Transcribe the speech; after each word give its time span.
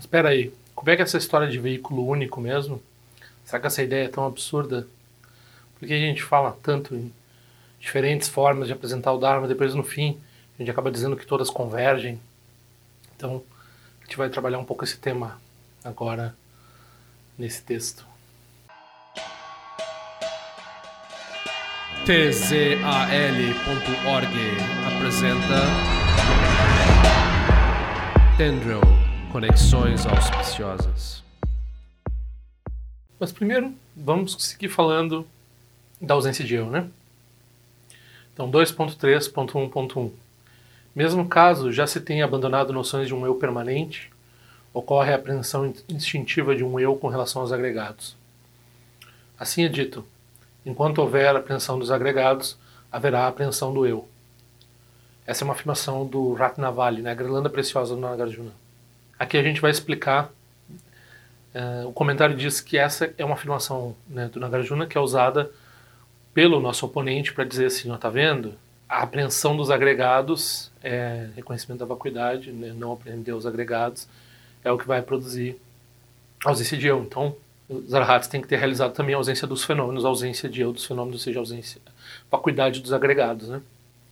espera 0.00 0.30
aí, 0.30 0.52
como 0.74 0.90
é 0.90 0.96
que 0.96 1.02
é 1.02 1.04
essa 1.04 1.18
história 1.18 1.48
de 1.48 1.58
veículo 1.58 2.06
único 2.06 2.40
mesmo? 2.40 2.82
Será 3.44 3.60
que 3.60 3.66
essa 3.66 3.82
ideia 3.82 4.06
é 4.06 4.08
tão 4.08 4.26
absurda? 4.26 4.88
Por 5.78 5.86
que 5.86 5.94
a 5.94 5.98
gente 5.98 6.22
fala 6.22 6.56
tanto 6.62 6.94
em 6.94 7.12
diferentes 7.78 8.28
formas 8.28 8.66
de 8.66 8.72
apresentar 8.72 9.12
o 9.12 9.18
Dharma, 9.18 9.46
depois 9.46 9.74
no 9.74 9.82
fim 9.82 10.18
a 10.58 10.62
gente 10.62 10.70
acaba 10.70 10.90
dizendo 10.90 11.16
que 11.16 11.26
todas 11.26 11.50
convergem? 11.50 12.20
Então, 13.16 13.42
a 14.00 14.04
gente 14.04 14.16
vai 14.16 14.28
trabalhar 14.28 14.58
um 14.58 14.64
pouco 14.64 14.84
esse 14.84 14.98
tema 14.98 15.40
agora 15.84 16.34
nesse 17.38 17.62
texto. 17.62 18.08
tzal.org 22.06 22.66
apresenta 24.96 25.60
Tendril 28.36 28.99
Conexões 29.32 30.04
Auspiciosas. 30.06 31.22
Mas 33.18 33.30
primeiro, 33.30 33.72
vamos 33.96 34.34
seguir 34.40 34.68
falando 34.68 35.24
da 36.00 36.14
ausência 36.14 36.44
de 36.44 36.56
eu, 36.56 36.66
né? 36.68 36.88
Então, 38.34 38.50
2.3.1.1 38.50 40.10
Mesmo 40.92 41.28
caso 41.28 41.70
já 41.70 41.86
se 41.86 42.00
tenha 42.00 42.24
abandonado 42.24 42.72
noções 42.72 43.06
de 43.06 43.14
um 43.14 43.24
eu 43.24 43.36
permanente, 43.36 44.10
ocorre 44.74 45.12
a 45.12 45.16
apreensão 45.16 45.72
instintiva 45.88 46.56
de 46.56 46.64
um 46.64 46.80
eu 46.80 46.96
com 46.96 47.06
relação 47.06 47.42
aos 47.42 47.52
agregados. 47.52 48.16
Assim 49.38 49.64
é 49.64 49.68
dito, 49.68 50.04
enquanto 50.66 50.98
houver 50.98 51.36
apreensão 51.36 51.78
dos 51.78 51.92
agregados, 51.92 52.58
haverá 52.90 53.28
apreensão 53.28 53.72
do 53.72 53.86
eu. 53.86 54.08
Essa 55.24 55.44
é 55.44 55.46
uma 55.46 55.54
afirmação 55.54 56.04
do 56.04 56.32
Ratnavali, 56.32 57.00
né, 57.00 57.12
a 57.12 57.14
Grilanda 57.14 57.48
Preciosa 57.48 57.94
do 57.94 58.00
Nagarjuna. 58.00 58.59
Aqui 59.20 59.36
a 59.36 59.42
gente 59.42 59.60
vai 59.60 59.70
explicar, 59.70 60.32
uh, 61.54 61.86
o 61.86 61.92
comentário 61.92 62.34
diz 62.34 62.58
que 62.58 62.78
essa 62.78 63.12
é 63.18 63.22
uma 63.22 63.34
afirmação 63.34 63.94
né, 64.08 64.30
do 64.32 64.40
Nagarjuna 64.40 64.86
que 64.86 64.96
é 64.96 65.00
usada 65.00 65.50
pelo 66.32 66.58
nosso 66.58 66.86
oponente 66.86 67.34
para 67.34 67.44
dizer 67.44 67.66
assim, 67.66 67.90
ó, 67.90 67.98
tá 67.98 68.08
vendo? 68.08 68.54
A 68.88 69.02
apreensão 69.02 69.54
dos 69.54 69.70
agregados 69.70 70.72
é 70.82 71.28
reconhecimento 71.36 71.80
da 71.80 71.84
vacuidade, 71.84 72.50
né, 72.50 72.72
não 72.74 72.92
apreender 72.92 73.34
os 73.34 73.44
agregados, 73.44 74.08
é 74.64 74.72
o 74.72 74.78
que 74.78 74.86
vai 74.86 75.02
produzir 75.02 75.60
ausência 76.42 76.78
de 76.78 76.86
eu. 76.86 77.02
Então, 77.02 77.36
os 77.68 77.92
arhats 77.92 78.26
têm 78.26 78.40
que 78.40 78.48
ter 78.48 78.56
realizado 78.56 78.94
também 78.94 79.14
a 79.14 79.18
ausência 79.18 79.46
dos 79.46 79.62
fenômenos, 79.62 80.02
a 80.02 80.08
ausência 80.08 80.48
de 80.48 80.62
eu 80.62 80.72
dos 80.72 80.86
fenômenos, 80.86 81.20
ou 81.20 81.24
seja, 81.24 81.40
a 81.40 81.42
ausência, 81.42 81.78
vacuidade 82.30 82.80
dos 82.80 82.94
agregados, 82.94 83.50
né? 83.50 83.60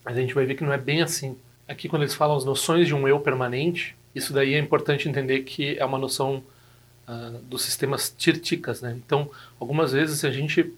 Mas 0.05 0.19
a 0.19 0.21
gente 0.21 0.35
vai 0.35 0.45
ver 0.45 0.55
que 0.55 0.65
não 0.65 0.73
é 0.75 0.79
bem 0.79 1.01
assim. 1.01 1.35
Aqui, 1.67 1.89
quando 1.89 2.03
eles 2.03 2.15
falam 2.15 2.37
as 2.37 2.45
noções 2.45 2.87
de 2.87 2.95
um 2.95 3.09
eu 3.09 3.19
permanente, 3.21 3.97
isso 4.19 4.33
daí 4.33 4.55
é 4.55 4.59
importante 4.59 5.09
entender 5.09 5.41
que 5.41 5.79
é 5.79 5.85
uma 5.85 5.99
noção 5.99 6.43
uh, 7.09 7.39
dos 7.43 7.63
sistemas 7.63 8.15
tirtikas, 8.17 8.83
né? 8.83 8.99
Então, 9.05 9.31
algumas 9.59 9.93
vezes 9.93 10.25
a 10.25 10.31
gente 10.31 10.73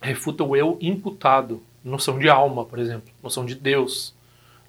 refuta 0.00 0.44
o 0.44 0.54
eu 0.54 0.78
imputado, 0.80 1.62
noção 1.84 2.18
de 2.18 2.28
alma, 2.28 2.64
por 2.64 2.78
exemplo, 2.78 3.12
noção 3.22 3.44
de 3.44 3.54
Deus. 3.54 4.14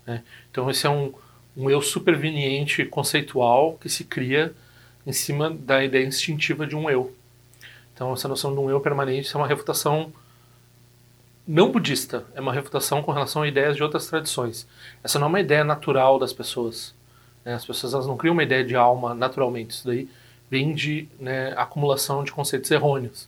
Né? 0.06 0.24
Então, 0.50 0.70
esse 0.70 0.88
é 0.88 0.90
um, 0.90 1.14
um 1.56 1.70
eu 1.70 1.82
superveniente 1.82 2.86
conceitual 2.86 3.78
que 3.80 3.90
se 3.90 4.04
cria 4.04 4.54
em 5.06 5.12
cima 5.12 5.50
da 5.50 5.84
ideia 5.84 6.06
instintiva 6.06 6.66
de 6.66 6.76
um 6.76 6.90
eu. 6.90 7.14
Então, 7.94 8.14
essa 8.14 8.28
noção 8.28 8.54
de 8.54 8.60
um 8.60 8.70
eu 8.70 8.80
permanente 8.80 9.34
é 9.34 9.38
uma 9.38 9.48
refutação 9.48 10.12
não 11.46 11.72
budista, 11.72 12.26
é 12.36 12.42
uma 12.42 12.54
refutação 12.54 13.02
com 13.02 13.12
relação 13.12 13.42
a 13.42 13.48
ideias 13.48 13.76
de 13.76 13.82
outras 13.82 14.06
tradições. 14.06 14.68
Essa 15.04 15.18
não 15.18 15.26
é 15.26 15.30
uma 15.30 15.40
ideia 15.40 15.64
natural 15.64 16.20
das 16.20 16.32
pessoas. 16.32 16.94
Né? 17.44 17.54
As 17.54 17.66
pessoas 17.66 17.94
elas 17.94 18.08
não 18.08 18.18
criam 18.18 18.34
uma 18.34 18.44
ideia 18.44 18.64
de 18.64 18.76
alma 18.76 19.14
naturalmente. 19.14 19.72
Isso 19.72 19.88
daí 19.88 20.10
vem 20.50 20.74
de 20.74 21.08
né, 21.20 21.54
acumulação 21.56 22.24
de 22.24 22.32
conceitos 22.32 22.70
errôneos. 22.72 23.28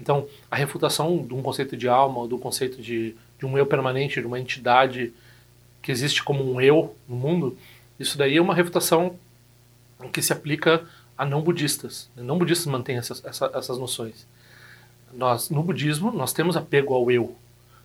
Então, 0.00 0.26
a 0.50 0.56
refutação 0.56 1.24
de 1.24 1.34
um 1.34 1.42
conceito 1.42 1.76
de 1.76 1.88
alma, 1.88 2.26
do 2.26 2.38
conceito 2.38 2.80
de, 2.80 3.14
de 3.38 3.46
um 3.46 3.56
eu 3.56 3.66
permanente, 3.66 4.20
de 4.20 4.26
uma 4.26 4.40
entidade 4.40 5.12
que 5.80 5.92
existe 5.92 6.22
como 6.22 6.42
um 6.50 6.60
eu 6.60 6.96
no 7.08 7.16
mundo, 7.16 7.56
isso 7.98 8.16
daí 8.16 8.36
é 8.36 8.42
uma 8.42 8.54
refutação 8.54 9.16
que 10.12 10.22
se 10.22 10.32
aplica 10.32 10.84
a 11.16 11.24
não 11.24 11.42
budistas. 11.42 12.10
Não 12.16 12.38
budistas 12.38 12.66
mantêm 12.66 12.96
essas, 12.96 13.24
essa, 13.24 13.50
essas 13.54 13.78
noções. 13.78 14.26
Nós, 15.12 15.50
no 15.50 15.62
budismo, 15.62 16.10
nós 16.10 16.32
temos 16.32 16.56
apego 16.56 16.94
ao 16.94 17.10
eu. 17.10 17.36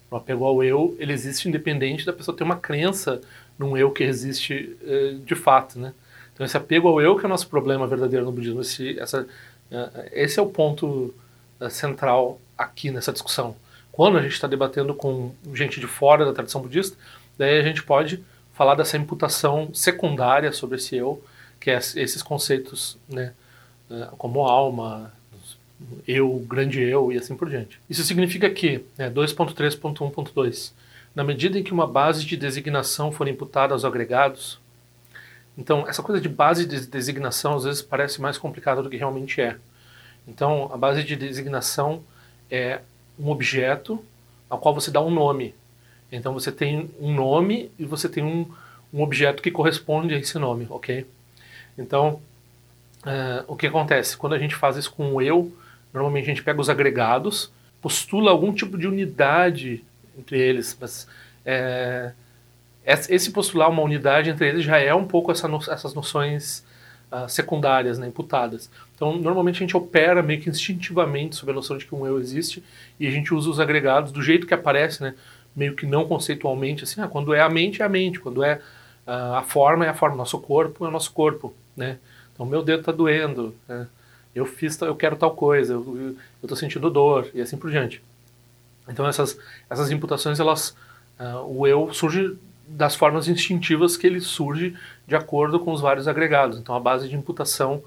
O 0.09 0.15
apego 0.15 0.45
ao 0.45 0.63
eu, 0.63 0.95
ele 0.99 1.13
existe 1.13 1.49
independente 1.49 2.05
da 2.05 2.13
pessoa 2.13 2.35
ter 2.35 2.43
uma 2.43 2.55
crença 2.55 3.21
num 3.59 3.75
eu 3.75 3.91
que 3.91 4.03
existe 4.03 4.77
eh, 4.85 5.17
de 5.25 5.35
fato, 5.35 5.79
né? 5.79 5.93
Então 6.33 6.45
esse 6.45 6.55
apego 6.55 6.87
ao 6.87 7.01
eu 7.01 7.17
que 7.17 7.25
é 7.25 7.27
o 7.27 7.29
nosso 7.29 7.47
problema 7.49 7.87
verdadeiro 7.87 8.25
no 8.25 8.31
budismo. 8.31 8.61
Esse, 8.61 8.97
essa, 8.99 9.27
eh, 9.71 10.09
esse 10.13 10.39
é 10.39 10.41
o 10.41 10.47
ponto 10.47 11.13
eh, 11.59 11.69
central 11.69 12.39
aqui 12.57 12.89
nessa 12.91 13.11
discussão. 13.11 13.55
Quando 13.91 14.17
a 14.17 14.21
gente 14.21 14.33
está 14.33 14.47
debatendo 14.47 14.93
com 14.93 15.33
gente 15.53 15.79
de 15.79 15.87
fora 15.87 16.25
da 16.25 16.33
tradição 16.33 16.61
budista, 16.61 16.95
daí 17.37 17.59
a 17.59 17.63
gente 17.63 17.83
pode 17.83 18.23
falar 18.53 18.75
dessa 18.75 18.97
imputação 18.97 19.73
secundária 19.73 20.51
sobre 20.51 20.77
esse 20.77 20.95
eu, 20.95 21.21
que 21.59 21.71
é 21.71 21.77
esses 21.77 22.21
conceitos, 22.23 22.97
né, 23.09 23.33
como 24.17 24.45
alma, 24.45 25.11
eu, 26.07 26.39
grande 26.47 26.81
eu 26.81 27.11
e 27.11 27.17
assim 27.17 27.35
por 27.35 27.49
diante. 27.49 27.79
Isso 27.89 28.03
significa 28.03 28.49
que, 28.49 28.83
né, 28.97 29.09
2.3.1.2, 29.09 30.71
na 31.15 31.23
medida 31.23 31.57
em 31.57 31.63
que 31.63 31.73
uma 31.73 31.87
base 31.87 32.25
de 32.25 32.37
designação 32.37 33.11
for 33.11 33.27
imputada 33.27 33.73
aos 33.73 33.85
agregados, 33.85 34.59
então 35.57 35.87
essa 35.87 36.03
coisa 36.03 36.21
de 36.21 36.29
base 36.29 36.65
de 36.65 36.85
designação 36.85 37.55
às 37.55 37.63
vezes 37.63 37.81
parece 37.81 38.21
mais 38.21 38.37
complicada 38.37 38.83
do 38.83 38.89
que 38.89 38.97
realmente 38.97 39.41
é. 39.41 39.57
Então 40.27 40.69
a 40.71 40.77
base 40.77 41.03
de 41.03 41.15
designação 41.15 42.03
é 42.49 42.81
um 43.19 43.29
objeto 43.29 44.03
ao 44.49 44.59
qual 44.59 44.73
você 44.73 44.91
dá 44.91 45.01
um 45.01 45.09
nome. 45.09 45.55
Então 46.11 46.33
você 46.33 46.51
tem 46.51 46.89
um 46.99 47.13
nome 47.13 47.71
e 47.77 47.85
você 47.85 48.07
tem 48.07 48.23
um, 48.23 48.45
um 48.93 49.01
objeto 49.01 49.41
que 49.41 49.51
corresponde 49.51 50.13
a 50.13 50.17
esse 50.17 50.37
nome, 50.37 50.67
ok? 50.69 51.05
Então, 51.77 52.21
uh, 53.03 53.43
o 53.47 53.55
que 53.55 53.67
acontece? 53.67 54.15
Quando 54.17 54.33
a 54.33 54.39
gente 54.39 54.55
faz 54.55 54.77
isso 54.77 54.91
com 54.91 55.13
o 55.13 55.21
eu, 55.21 55.51
normalmente 55.93 56.25
a 56.25 56.27
gente 56.27 56.43
pega 56.43 56.59
os 56.59 56.69
agregados, 56.69 57.51
postula 57.81 58.31
algum 58.31 58.53
tipo 58.53 58.77
de 58.77 58.87
unidade 58.87 59.83
entre 60.17 60.39
eles, 60.39 60.75
mas 60.79 61.07
é, 61.45 62.11
esse 62.85 63.31
postular 63.31 63.69
uma 63.69 63.81
unidade 63.81 64.29
entre 64.29 64.47
eles 64.47 64.63
já 64.63 64.77
é 64.77 64.93
um 64.93 65.05
pouco 65.05 65.31
essa 65.31 65.47
no, 65.47 65.57
essas 65.57 65.93
noções 65.93 66.65
uh, 67.11 67.27
secundárias, 67.27 67.99
né, 67.99 68.07
imputadas. 68.07 68.69
Então, 68.95 69.17
normalmente 69.17 69.57
a 69.57 69.59
gente 69.59 69.77
opera 69.77 70.23
meio 70.23 70.41
que 70.41 70.49
instintivamente 70.49 71.35
sobre 71.35 71.51
a 71.51 71.55
noção 71.55 71.77
de 71.77 71.85
que 71.85 71.93
um 71.93 72.07
eu 72.07 72.19
existe 72.19 72.63
e 72.99 73.07
a 73.07 73.11
gente 73.11 73.33
usa 73.33 73.49
os 73.49 73.59
agregados 73.59 74.11
do 74.11 74.21
jeito 74.21 74.47
que 74.47 74.53
aparece, 74.53 75.03
né, 75.03 75.13
meio 75.55 75.75
que 75.75 75.85
não 75.85 76.07
conceitualmente, 76.07 76.83
assim, 76.83 77.01
ah, 77.01 77.07
quando 77.07 77.33
é 77.33 77.41
a 77.41 77.49
mente 77.49 77.81
é 77.81 77.85
a 77.85 77.89
mente, 77.89 78.19
quando 78.19 78.43
é 78.43 78.55
uh, 79.05 79.35
a 79.35 79.43
forma 79.43 79.85
é 79.85 79.89
a 79.89 79.93
forma, 79.93 80.15
nosso 80.15 80.39
corpo 80.39 80.85
é 80.85 80.87
o 80.87 80.91
nosso 80.91 81.11
corpo, 81.11 81.53
né? 81.75 81.97
Então, 82.33 82.45
meu 82.45 82.61
dedo 82.61 82.81
está 82.81 82.91
doendo, 82.91 83.55
né? 83.67 83.87
Eu 84.37 84.45
fiz, 84.45 84.79
eu 84.81 84.95
quero 84.95 85.15
tal 85.15 85.31
coisa, 85.31 85.73
eu 85.73 86.15
estou 86.41 86.57
sentindo 86.57 86.89
dor 86.89 87.29
e 87.33 87.41
assim 87.41 87.57
por 87.57 87.69
diante. 87.69 88.01
Então, 88.87 89.07
essas, 89.07 89.37
essas 89.69 89.91
imputações, 89.91 90.39
elas, 90.39 90.75
uh, 91.19 91.43
o 91.45 91.67
eu 91.67 91.93
surge 91.93 92.37
das 92.67 92.95
formas 92.95 93.27
instintivas 93.27 93.97
que 93.97 94.07
ele 94.07 94.21
surge 94.21 94.75
de 95.07 95.15
acordo 95.15 95.59
com 95.59 95.71
os 95.71 95.81
vários 95.81 96.07
agregados. 96.07 96.57
Então, 96.57 96.75
a 96.75 96.79
base 96.79 97.07
de 97.07 97.15
imputação 97.15 97.81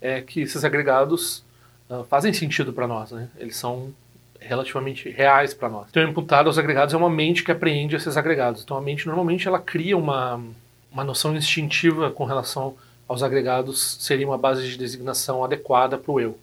é 0.00 0.20
que 0.20 0.40
esses 0.40 0.64
agregados 0.64 1.44
uh, 1.88 2.04
fazem 2.04 2.32
sentido 2.32 2.72
para 2.72 2.86
nós, 2.86 3.10
né? 3.10 3.28
Eles 3.36 3.56
são 3.56 3.92
relativamente 4.40 5.08
reais 5.08 5.54
para 5.54 5.68
nós. 5.68 5.86
Então, 5.90 6.02
imputado 6.02 6.48
aos 6.48 6.58
agregados 6.58 6.92
é 6.94 6.96
uma 6.96 7.10
mente 7.10 7.42
que 7.42 7.50
apreende 7.50 7.96
esses 7.96 8.16
agregados. 8.16 8.62
Então, 8.62 8.76
a 8.76 8.80
mente 8.80 9.06
normalmente 9.06 9.48
ela 9.48 9.58
cria 9.58 9.96
uma 9.96 10.40
uma 10.94 11.02
noção 11.02 11.36
instintiva 11.36 12.10
com 12.10 12.24
relação 12.24 12.76
aos 13.08 13.22
agregados 13.22 13.98
seria 14.00 14.26
uma 14.26 14.38
base 14.38 14.66
de 14.66 14.76
designação 14.76 15.44
adequada 15.44 15.98
para 15.98 16.12
o 16.12 16.20
eu, 16.20 16.38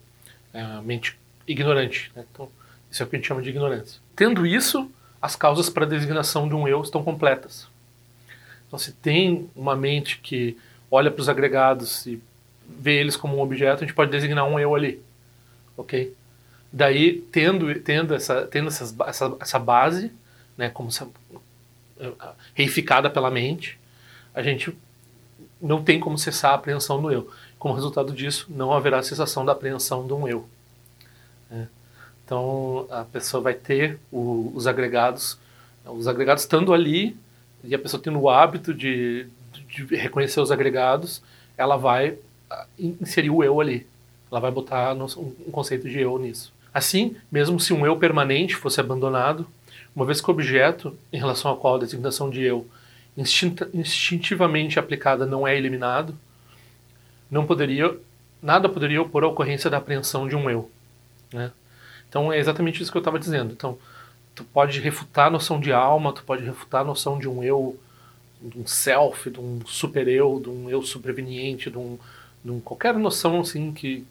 é 0.53 0.63
mente 0.81 1.17
ignorante. 1.47 2.11
Né? 2.15 2.23
Então, 2.31 2.49
isso 2.89 3.01
é 3.01 3.05
o 3.05 3.09
que 3.09 3.15
a 3.15 3.19
gente 3.19 3.27
chama 3.27 3.41
de 3.41 3.49
ignorância. 3.49 3.99
Tendo 4.15 4.45
isso, 4.45 4.89
as 5.21 5.35
causas 5.35 5.69
para 5.69 5.85
a 5.85 5.87
designação 5.87 6.47
de 6.47 6.55
um 6.55 6.67
eu 6.67 6.81
estão 6.81 7.03
completas. 7.03 7.67
Então, 8.67 8.77
se 8.77 8.91
tem 8.91 9.49
uma 9.55 9.75
mente 9.75 10.19
que 10.19 10.57
olha 10.89 11.11
para 11.11 11.21
os 11.21 11.29
agregados 11.29 12.05
e 12.05 12.21
vê 12.67 12.99
eles 12.99 13.15
como 13.15 13.37
um 13.37 13.41
objeto, 13.41 13.83
a 13.83 13.87
gente 13.87 13.95
pode 13.95 14.11
designar 14.11 14.45
um 14.45 14.59
eu 14.59 14.73
ali, 14.75 15.01
ok? 15.75 16.13
Daí, 16.71 17.21
tendo, 17.31 17.73
tendo, 17.81 18.13
essa, 18.13 18.47
tendo 18.47 18.69
essas, 18.69 18.95
essa, 19.07 19.35
essa 19.39 19.59
base, 19.59 20.11
né, 20.57 20.69
como 20.69 20.89
se, 20.89 21.03
uh, 21.03 21.09
reificada 22.53 23.09
pela 23.09 23.29
mente, 23.29 23.77
a 24.33 24.41
gente 24.41 24.73
não 25.61 25.83
tem 25.83 25.99
como 25.99 26.17
cessar 26.17 26.51
a 26.51 26.55
apreensão 26.55 27.01
do 27.01 27.11
eu. 27.11 27.29
Como 27.59 27.73
resultado 27.73 28.11
disso, 28.11 28.47
não 28.49 28.73
haverá 28.73 29.03
cessação 29.03 29.45
da 29.45 29.51
apreensão 29.51 30.05
de 30.07 30.13
um 30.13 30.27
eu. 30.27 30.47
É. 31.51 31.65
Então, 32.25 32.87
a 32.89 33.03
pessoa 33.03 33.43
vai 33.43 33.53
ter 33.53 33.99
o, 34.11 34.51
os 34.55 34.65
agregados, 34.65 35.37
os 35.85 36.07
agregados 36.07 36.43
estando 36.43 36.73
ali, 36.73 37.15
e 37.63 37.75
a 37.75 37.79
pessoa 37.79 38.01
tendo 38.01 38.19
o 38.19 38.29
hábito 38.29 38.73
de, 38.73 39.27
de 39.67 39.95
reconhecer 39.95 40.39
os 40.39 40.51
agregados, 40.51 41.21
ela 41.57 41.77
vai 41.77 42.17
inserir 42.79 43.29
o 43.29 43.43
eu 43.43 43.59
ali. 43.61 43.85
Ela 44.31 44.39
vai 44.39 44.51
botar 44.51 44.93
um 44.93 45.51
conceito 45.51 45.89
de 45.89 45.99
eu 45.99 46.17
nisso. 46.17 46.53
Assim, 46.73 47.15
mesmo 47.31 47.59
se 47.59 47.73
um 47.73 47.85
eu 47.85 47.97
permanente 47.97 48.55
fosse 48.55 48.79
abandonado, 48.79 49.45
uma 49.95 50.05
vez 50.05 50.21
que 50.21 50.29
o 50.29 50.31
objeto 50.33 50.97
em 51.11 51.17
relação 51.17 51.51
ao 51.51 51.57
qual 51.57 51.75
a 51.75 51.79
designação 51.79 52.29
de 52.29 52.41
eu 52.41 52.65
instintivamente 53.17 54.79
aplicada 54.79 55.25
não 55.25 55.47
é 55.47 55.55
eliminado, 55.55 56.17
não 57.29 57.45
poderia, 57.45 57.97
nada 58.41 58.69
poderia 58.69 59.01
opor 59.01 59.23
a 59.23 59.27
ocorrência 59.27 59.69
da 59.69 59.77
apreensão 59.77 60.27
de 60.27 60.35
um 60.35 60.49
eu. 60.49 60.69
Né? 61.33 61.51
Então 62.07 62.31
é 62.31 62.39
exatamente 62.39 62.81
isso 62.81 62.91
que 62.91 62.97
eu 62.97 63.01
estava 63.01 63.19
dizendo. 63.19 63.53
Então, 63.53 63.77
tu 64.33 64.43
pode 64.43 64.79
refutar 64.79 65.27
a 65.27 65.31
noção 65.31 65.59
de 65.59 65.71
alma, 65.71 66.13
tu 66.13 66.23
pode 66.23 66.43
refutar 66.43 66.81
a 66.81 66.85
noção 66.85 67.19
de 67.19 67.27
um 67.27 67.43
eu, 67.43 67.79
de 68.41 68.57
um 68.57 68.65
self, 68.65 69.29
de 69.29 69.39
um 69.39 69.59
super 69.65 70.07
eu, 70.07 70.39
de 70.41 70.49
um 70.49 70.69
eu 70.69 70.81
superveniente, 70.81 71.69
de, 71.69 71.77
um, 71.77 71.97
de 72.43 72.51
um 72.51 72.59
qualquer 72.59 72.93
noção 72.95 73.41
assim 73.41 73.71
que, 73.71 74.05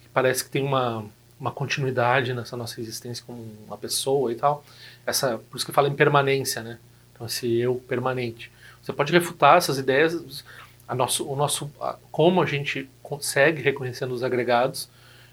que 0.00 0.08
parece 0.12 0.44
que 0.44 0.50
tem 0.50 0.64
uma 0.64 1.04
uma 1.38 1.50
continuidade 1.50 2.32
nessa 2.32 2.56
nossa 2.56 2.80
existência 2.80 3.24
como 3.26 3.46
uma 3.66 3.76
pessoa 3.76 4.32
e 4.32 4.34
tal. 4.34 4.64
Essa, 5.04 5.38
por 5.38 5.56
isso 5.56 5.66
que 5.66 5.72
fala 5.72 5.88
em 5.88 5.94
permanência, 5.94 6.62
né? 6.62 6.78
Então 7.16 7.26
esse 7.26 7.58
eu 7.58 7.76
permanente. 7.88 8.52
Você 8.82 8.92
pode 8.92 9.10
refutar 9.10 9.56
essas 9.56 9.78
ideias, 9.78 10.44
a 10.86 10.94
nosso, 10.94 11.26
o 11.28 11.34
nosso, 11.34 11.70
a, 11.80 11.96
como 12.12 12.42
a 12.42 12.46
gente 12.46 12.88
consegue 13.02 13.62
reconhecendo 13.62 14.12
os 14.12 14.22
agregados 14.22 14.88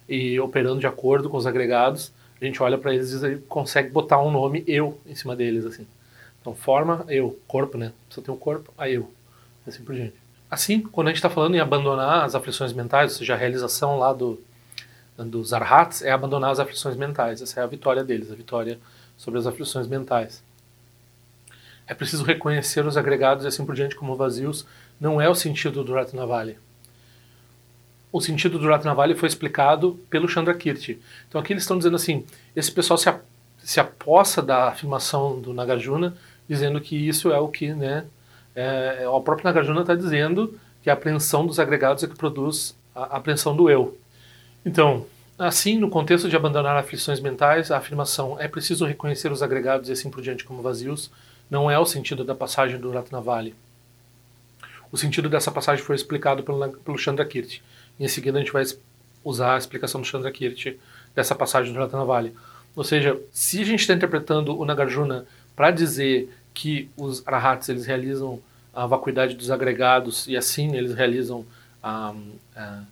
e 0.08 0.40
operando 0.40 0.80
de 0.80 0.88
acordo 0.88 1.30
com 1.30 1.38
os 1.38 1.46
agregados, 1.46 2.12
a 2.42 2.46
gente 2.46 2.64
olha 2.64 2.78
para 2.78 2.94
eles 2.94 3.12
e 3.22 3.36
consegue 3.48 3.90
botar 3.90 4.20
um 4.20 4.32
nome 4.32 4.64
eu 4.66 4.98
em 5.06 5.14
cima 5.14 5.36
deles 5.36 5.66
assim. 5.66 5.86
Então 6.42 6.56
forma 6.56 7.06
eu, 7.10 7.40
corpo, 7.48 7.78
né? 7.78 7.94
Você 8.10 8.22
tem 8.22 8.34
um 8.34 8.38
corpo, 8.38 8.74
a 8.78 8.90
eu, 8.90 9.12
assim 9.68 9.84
por 9.84 9.94
diante. 9.94 10.16
Assim, 10.50 10.82
quando 10.82 11.08
a 11.08 11.10
gente 11.12 11.18
está 11.18 11.30
falando 11.30 11.56
em 11.56 11.60
abandonar 11.60 12.26
as 12.26 12.36
aflições 12.36 12.74
mentais, 12.74 13.14
ou 13.14 13.18
seja, 13.20 13.34
a 13.34 13.38
realização 13.38 13.98
lá 13.98 14.14
do 14.14 14.42
dos 15.18 15.54
arhats 15.54 16.02
é 16.02 16.12
abandonar 16.12 16.52
as 16.52 16.60
aflições 16.60 16.96
mentais. 16.96 17.42
Essa 17.42 17.60
é 17.60 17.64
a 17.64 17.68
vitória 17.68 18.04
deles, 18.04 18.32
a 18.32 18.36
vitória 18.36 18.80
sobre 19.16 19.40
as 19.40 19.46
aflições 19.46 19.88
mentais. 19.88 20.44
É 21.88 21.94
preciso 21.94 22.24
reconhecer 22.24 22.86
os 22.86 22.98
agregados 22.98 23.46
e 23.46 23.48
assim 23.48 23.66
por 23.66 23.76
diante 23.76 23.96
como 23.96 24.16
vazios, 24.16 24.66
não 25.00 25.20
é 25.22 25.30
o 25.30 25.36
sentido 25.36 25.84
do 25.84 25.94
Ratnavali. 25.94 26.58
O 28.12 28.22
sentido 28.22 28.60
do 28.60 28.68
Ratnavali 28.68 29.16
foi 29.16 29.28
explicado 29.28 30.00
pelo 30.10 30.28
Chandrakirti. 30.28 31.02
Então 31.28 31.42
aqui 31.42 31.54
eles 31.54 31.64
estão 31.64 31.78
dizendo 31.78 31.96
assim, 31.96 32.26
esse 32.56 32.72
pessoal 32.72 32.98
se, 32.98 33.12
se 33.64 33.80
apossa 33.80 34.42
da 34.42 34.70
afirmação 34.70 35.40
do 35.40 35.54
Nagarjuna, 35.54 36.16
dizendo 36.48 36.80
que 36.80 36.96
isso 36.96 37.32
é 37.32 37.40
o 37.40 37.48
que, 37.48 37.74
né, 37.74 38.06
é, 38.56 39.08
o 39.08 39.22
próprio 39.22 39.46
Nagarjuna 39.46 39.82
está 39.82 39.96
dizendo 39.96 40.60
que 40.82 40.90
a 40.90 40.94
apreensão 40.94 41.46
dos 41.46 41.60
agregados 41.60 42.04
é 42.04 42.08
que 42.08 42.16
produz 42.16 42.76
a 42.94 43.18
apreensão 43.18 43.56
do 43.56 43.70
eu. 43.70 43.98
Então, 44.66 45.06
assim, 45.48 45.78
no 45.78 45.90
contexto 45.90 46.30
de 46.30 46.36
abandonar 46.36 46.76
aflições 46.78 47.20
mentais, 47.20 47.72
a 47.72 47.78
afirmação 47.78 48.40
é 48.40 48.48
preciso 48.48 48.86
reconhecer 48.86 49.32
os 49.32 49.42
agregados 49.44 49.90
e 49.90 49.92
assim 49.92 50.10
por 50.10 50.22
diante 50.22 50.44
como 50.44 50.62
vazios 50.62 51.12
não 51.50 51.70
é 51.70 51.78
o 51.78 51.86
sentido 51.86 52.24
da 52.24 52.34
passagem 52.34 52.80
do 52.80 52.92
Ratnavali. 52.92 53.56
O 54.92 54.98
sentido 54.98 55.30
dessa 55.30 55.52
passagem 55.52 55.84
foi 55.84 55.96
explicado 55.96 56.44
pelo, 56.44 56.72
pelo 56.72 56.98
Chandrakirti. 56.98 57.64
Em 58.00 58.08
seguida 58.08 58.38
a 58.38 58.42
gente 58.42 58.54
vai 58.54 58.64
usar 59.24 59.56
a 59.56 59.58
explicação 59.58 60.02
do 60.02 60.08
Chandrakirti 60.08 60.80
dessa 61.16 61.36
passagem 61.36 61.74
do 61.74 61.80
Ratnavali. 61.80 62.34
Ou 62.76 62.84
seja, 62.84 63.20
se 63.32 63.62
a 63.62 63.66
gente 63.66 63.82
está 63.82 63.94
interpretando 63.94 64.60
o 64.60 64.66
Nagarjuna 64.66 65.26
para 65.56 65.72
dizer 65.72 66.32
que 66.54 66.90
os 66.98 67.26
arahats 67.28 67.70
eles 67.70 67.86
realizam 67.86 68.40
a 68.74 68.86
vacuidade 68.86 69.36
dos 69.36 69.52
agregados 69.52 70.28
e 70.28 70.36
assim 70.36 70.76
eles 70.76 70.94
realizam 70.94 71.46
a, 71.82 72.14
a 72.56 72.84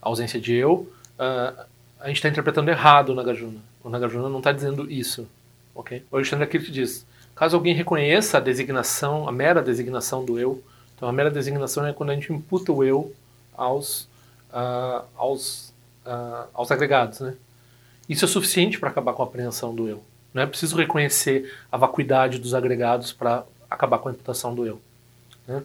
ausência 0.00 0.40
de 0.40 0.54
eu, 0.54 0.92
uh, 1.18 1.64
a 2.04 2.08
gente 2.08 2.16
está 2.16 2.28
interpretando 2.28 2.68
errado 2.68 3.10
o 3.10 3.14
Nagarjuna. 3.14 3.60
O 3.82 3.88
Nagarjuna 3.88 4.28
não 4.28 4.36
está 4.38 4.52
dizendo 4.52 4.90
isso. 4.90 5.26
ok? 5.74 6.04
O 6.10 6.16
Alexandre 6.16 6.46
Kirk 6.46 6.70
diz: 6.70 7.06
caso 7.34 7.56
alguém 7.56 7.74
reconheça 7.74 8.36
a 8.36 8.40
designação, 8.40 9.26
a 9.26 9.32
mera 9.32 9.62
designação 9.62 10.22
do 10.22 10.38
eu, 10.38 10.62
então 10.94 11.08
a 11.08 11.12
mera 11.12 11.30
designação 11.30 11.86
é 11.86 11.94
quando 11.94 12.10
a 12.10 12.14
gente 12.14 12.30
imputa 12.30 12.70
o 12.70 12.84
eu 12.84 13.10
aos, 13.56 14.02
uh, 14.52 15.02
aos, 15.16 15.72
uh, 16.04 16.46
aos 16.52 16.70
agregados. 16.70 17.20
Né? 17.20 17.34
Isso 18.06 18.26
é 18.26 18.28
suficiente 18.28 18.78
para 18.78 18.90
acabar 18.90 19.14
com 19.14 19.22
a 19.22 19.24
apreensão 19.26 19.74
do 19.74 19.88
eu. 19.88 20.04
Não 20.34 20.42
é 20.42 20.46
preciso 20.46 20.76
reconhecer 20.76 21.50
a 21.72 21.78
vacuidade 21.78 22.38
dos 22.38 22.52
agregados 22.52 23.14
para 23.14 23.44
acabar 23.70 23.98
com 23.98 24.10
a 24.10 24.12
imputação 24.12 24.54
do 24.54 24.66
eu. 24.66 24.78
Né? 25.48 25.62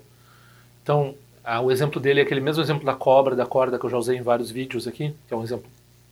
Então, 0.81 1.15
ah, 1.43 1.59
o 1.59 1.69
exemplo 1.69 1.99
dele 1.99 2.21
é 2.21 2.23
aquele 2.23 2.39
mesmo 2.39 2.63
exemplo 2.63 2.85
da 2.85 2.93
cobra, 2.93 3.35
da 3.35 3.45
corda 3.45 3.77
que 3.77 3.85
eu 3.85 3.89
já 3.89 3.97
usei 3.97 4.17
em 4.17 4.21
vários 4.21 4.49
vídeos 4.49 4.87
aqui, 4.87 5.13
que 5.27 5.33
é 5.33 5.37
um 5.37 5.43
exemplo 5.43 5.69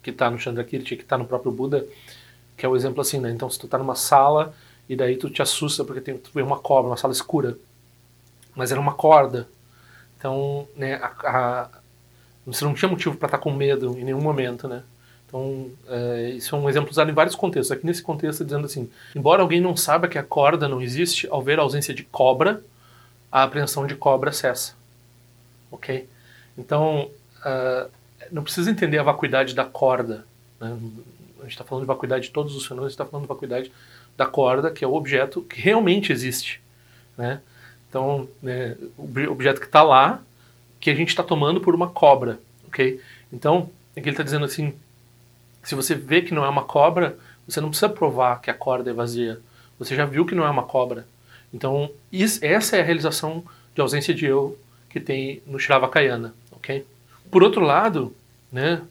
que 0.07 0.11
está 0.15 0.31
no 0.31 0.39
Chandrakirti, 0.39 0.95
que 0.95 1.03
está 1.03 1.17
no 1.17 1.25
próprio 1.25 1.51
Buda, 1.51 1.85
que 2.55 2.65
é 2.65 2.69
o 2.69 2.75
exemplo 2.75 3.01
assim, 3.01 3.19
né? 3.19 3.29
Então, 3.29 3.49
se 3.49 3.59
tu 3.59 3.65
está 3.65 3.77
numa 3.77 3.95
sala 3.95 4.53
e 4.87 4.95
daí 4.95 5.17
tu 5.17 5.29
te 5.29 5.41
assusta 5.41 5.83
porque 5.83 5.99
tem, 5.99 6.17
tu 6.17 6.31
vê 6.33 6.41
uma 6.41 6.57
cobra, 6.57 6.89
uma 6.89 6.97
sala 6.97 7.13
escura, 7.13 7.57
mas 8.55 8.71
era 8.71 8.79
uma 8.79 8.93
corda. 8.93 9.47
Então, 10.17 10.67
né, 10.75 10.95
a, 10.95 11.07
a, 11.23 11.69
você 12.45 12.63
não 12.63 12.73
tinha 12.73 12.89
motivo 12.89 13.17
para 13.17 13.27
estar 13.27 13.37
tá 13.37 13.43
com 13.43 13.51
medo 13.51 13.97
em 13.97 14.03
nenhum 14.05 14.21
momento, 14.21 14.67
né? 14.67 14.83
Então, 15.27 15.69
é, 15.89 16.29
isso 16.31 16.55
é 16.55 16.57
um 16.57 16.69
exemplo 16.69 16.89
usado 16.89 17.11
em 17.11 17.13
vários 17.13 17.35
contextos. 17.35 17.71
Aqui 17.71 17.85
nesse 17.85 18.01
contexto, 18.01 18.45
dizendo 18.45 18.65
assim: 18.65 18.89
embora 19.13 19.41
alguém 19.41 19.59
não 19.59 19.75
saiba 19.75 20.07
que 20.07 20.17
a 20.17 20.23
corda 20.23 20.69
não 20.69 20.81
existe, 20.81 21.27
ao 21.29 21.41
ver 21.41 21.59
a 21.59 21.63
ausência 21.63 21.93
de 21.93 22.03
cobra, 22.03 22.63
a 23.29 23.43
apreensão 23.43 23.85
de 23.85 23.95
cobra 23.95 24.31
cessa 24.31 24.77
ok? 25.71 26.07
Então, 26.57 27.09
uh, 27.39 27.89
não 28.31 28.43
precisa 28.43 28.69
entender 28.69 28.97
a 28.97 29.03
vacuidade 29.03 29.55
da 29.55 29.65
corda. 29.65 30.25
Né? 30.59 30.77
A 31.39 31.43
gente 31.43 31.51
está 31.51 31.63
falando 31.63 31.83
de 31.83 31.87
vacuidade 31.87 32.27
de 32.27 32.31
todos 32.31 32.55
os 32.55 32.65
fenômenos, 32.65 32.93
está 32.93 33.05
falando 33.05 33.23
de 33.23 33.29
vacuidade 33.29 33.71
da 34.15 34.25
corda, 34.25 34.71
que 34.71 34.83
é 34.83 34.87
o 34.87 34.93
objeto 34.93 35.41
que 35.41 35.61
realmente 35.61 36.11
existe. 36.11 36.61
Né? 37.17 37.41
Então, 37.89 38.27
né, 38.41 38.75
o 38.97 39.31
objeto 39.31 39.59
que 39.59 39.67
está 39.67 39.83
lá, 39.83 40.21
que 40.79 40.89
a 40.89 40.95
gente 40.95 41.09
está 41.09 41.23
tomando 41.23 41.61
por 41.61 41.73
uma 41.73 41.89
cobra, 41.89 42.39
ok? 42.67 43.01
Então, 43.31 43.69
aqui 43.91 44.01
ele 44.01 44.11
está 44.11 44.23
dizendo 44.23 44.45
assim, 44.45 44.73
se 45.63 45.75
você 45.75 45.95
vê 45.95 46.21
que 46.21 46.33
não 46.33 46.45
é 46.45 46.49
uma 46.49 46.63
cobra, 46.63 47.17
você 47.47 47.61
não 47.61 47.69
precisa 47.69 47.89
provar 47.89 48.41
que 48.41 48.51
a 48.51 48.53
corda 48.53 48.89
é 48.89 48.93
vazia. 48.93 49.39
Você 49.79 49.95
já 49.95 50.05
viu 50.05 50.25
que 50.25 50.35
não 50.35 50.45
é 50.45 50.49
uma 50.49 50.63
cobra. 50.63 51.07
Então, 51.53 51.89
isso, 52.11 52.43
essa 52.43 52.77
é 52.77 52.81
a 52.81 52.83
realização 52.83 53.43
de 53.73 53.81
ausência 53.81 54.13
de 54.13 54.25
eu 54.25 54.57
que 54.89 54.99
tem 54.99 55.41
no 55.45 55.59
Shravakayana, 55.59 56.33
ok? 56.51 56.85
Por 57.29 57.43
outro 57.43 57.61
lado, 57.61 58.15
né, 58.51 58.81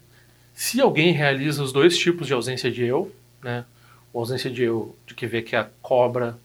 se 0.55 0.81
alguém 0.81 1.13
realiza 1.13 1.63
os 1.63 1.73
dois 1.73 1.97
tipos 1.97 2.27
de 2.27 2.33
ausência 2.33 2.71
de 2.71 2.85
eu, 2.85 3.13
né, 3.43 3.65
ausência 4.15 4.51
de 4.51 4.63
eu 4.63 4.97
de 5.07 5.15
que 5.15 5.27
vê 5.27 5.43
que 5.43 5.55
a 5.55 5.69
cobra 5.83 6.39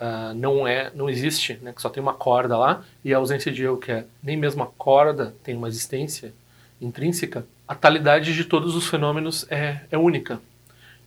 uh, 0.00 0.34
não 0.34 0.66
é, 0.66 0.90
não 0.94 1.08
existe, 1.08 1.58
né, 1.62 1.72
que 1.72 1.80
só 1.80 1.88
tem 1.88 2.02
uma 2.02 2.14
corda 2.14 2.56
lá, 2.56 2.84
e 3.04 3.14
a 3.14 3.18
ausência 3.18 3.50
de 3.50 3.62
eu 3.62 3.76
que 3.76 3.92
é 3.92 4.04
nem 4.22 4.36
mesmo 4.36 4.62
a 4.62 4.66
corda 4.66 5.34
tem 5.42 5.56
uma 5.56 5.68
existência 5.68 6.32
intrínseca, 6.80 7.44
a 7.68 7.74
talidade 7.74 8.34
de 8.34 8.44
todos 8.44 8.74
os 8.74 8.88
fenômenos 8.88 9.46
é, 9.50 9.80
é 9.90 9.98
única. 9.98 10.40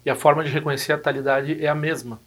E 0.05 0.09
a 0.09 0.15
forma 0.15 0.43
de 0.43 0.49
reconhecer 0.49 0.93
a 0.93 0.97
talidade 0.97 1.63
é 1.63 1.67
a 1.67 1.75
mesma. 1.75 2.19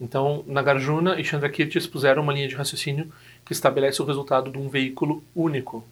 Então, 0.00 0.42
Nagarjuna 0.46 1.20
e 1.20 1.24
Chandrakirti 1.24 1.78
expuseram 1.78 2.22
uma 2.22 2.32
linha 2.32 2.48
de 2.48 2.54
raciocínio 2.54 3.12
que 3.44 3.52
estabelece 3.52 4.02
o 4.02 4.04
resultado 4.04 4.50
de 4.50 4.58
um 4.58 4.68
veículo 4.68 5.22
único. 5.34 5.84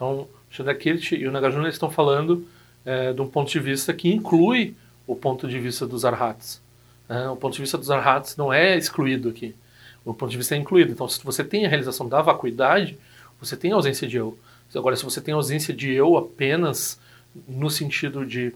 Então, 0.00 0.26
Chandrakirti 0.48 1.14
e 1.14 1.28
o 1.28 1.30
Nagarjuna 1.30 1.68
estão 1.68 1.90
falando 1.90 2.48
é, 2.86 3.12
de 3.12 3.20
um 3.20 3.28
ponto 3.28 3.50
de 3.50 3.60
vista 3.60 3.92
que 3.92 4.08
inclui 4.10 4.74
o 5.06 5.14
ponto 5.14 5.46
de 5.46 5.58
vista 5.58 5.86
dos 5.86 6.06
arhats. 6.06 6.62
Né? 7.06 7.28
O 7.28 7.36
ponto 7.36 7.52
de 7.52 7.60
vista 7.60 7.76
dos 7.76 7.90
arhats 7.90 8.34
não 8.34 8.50
é 8.50 8.78
excluído 8.78 9.28
aqui. 9.28 9.54
O 10.02 10.14
ponto 10.14 10.30
de 10.30 10.38
vista 10.38 10.54
é 10.54 10.58
incluído. 10.58 10.90
Então, 10.90 11.06
se 11.06 11.22
você 11.22 11.44
tem 11.44 11.66
a 11.66 11.68
realização 11.68 12.08
da 12.08 12.22
vacuidade, 12.22 12.98
você 13.38 13.58
tem 13.58 13.72
ausência 13.72 14.08
de 14.08 14.16
eu. 14.16 14.38
Agora, 14.74 14.96
se 14.96 15.04
você 15.04 15.20
tem 15.20 15.34
ausência 15.34 15.74
de 15.74 15.92
eu 15.92 16.16
apenas 16.16 16.98
no 17.46 17.68
sentido 17.68 18.24
de 18.24 18.54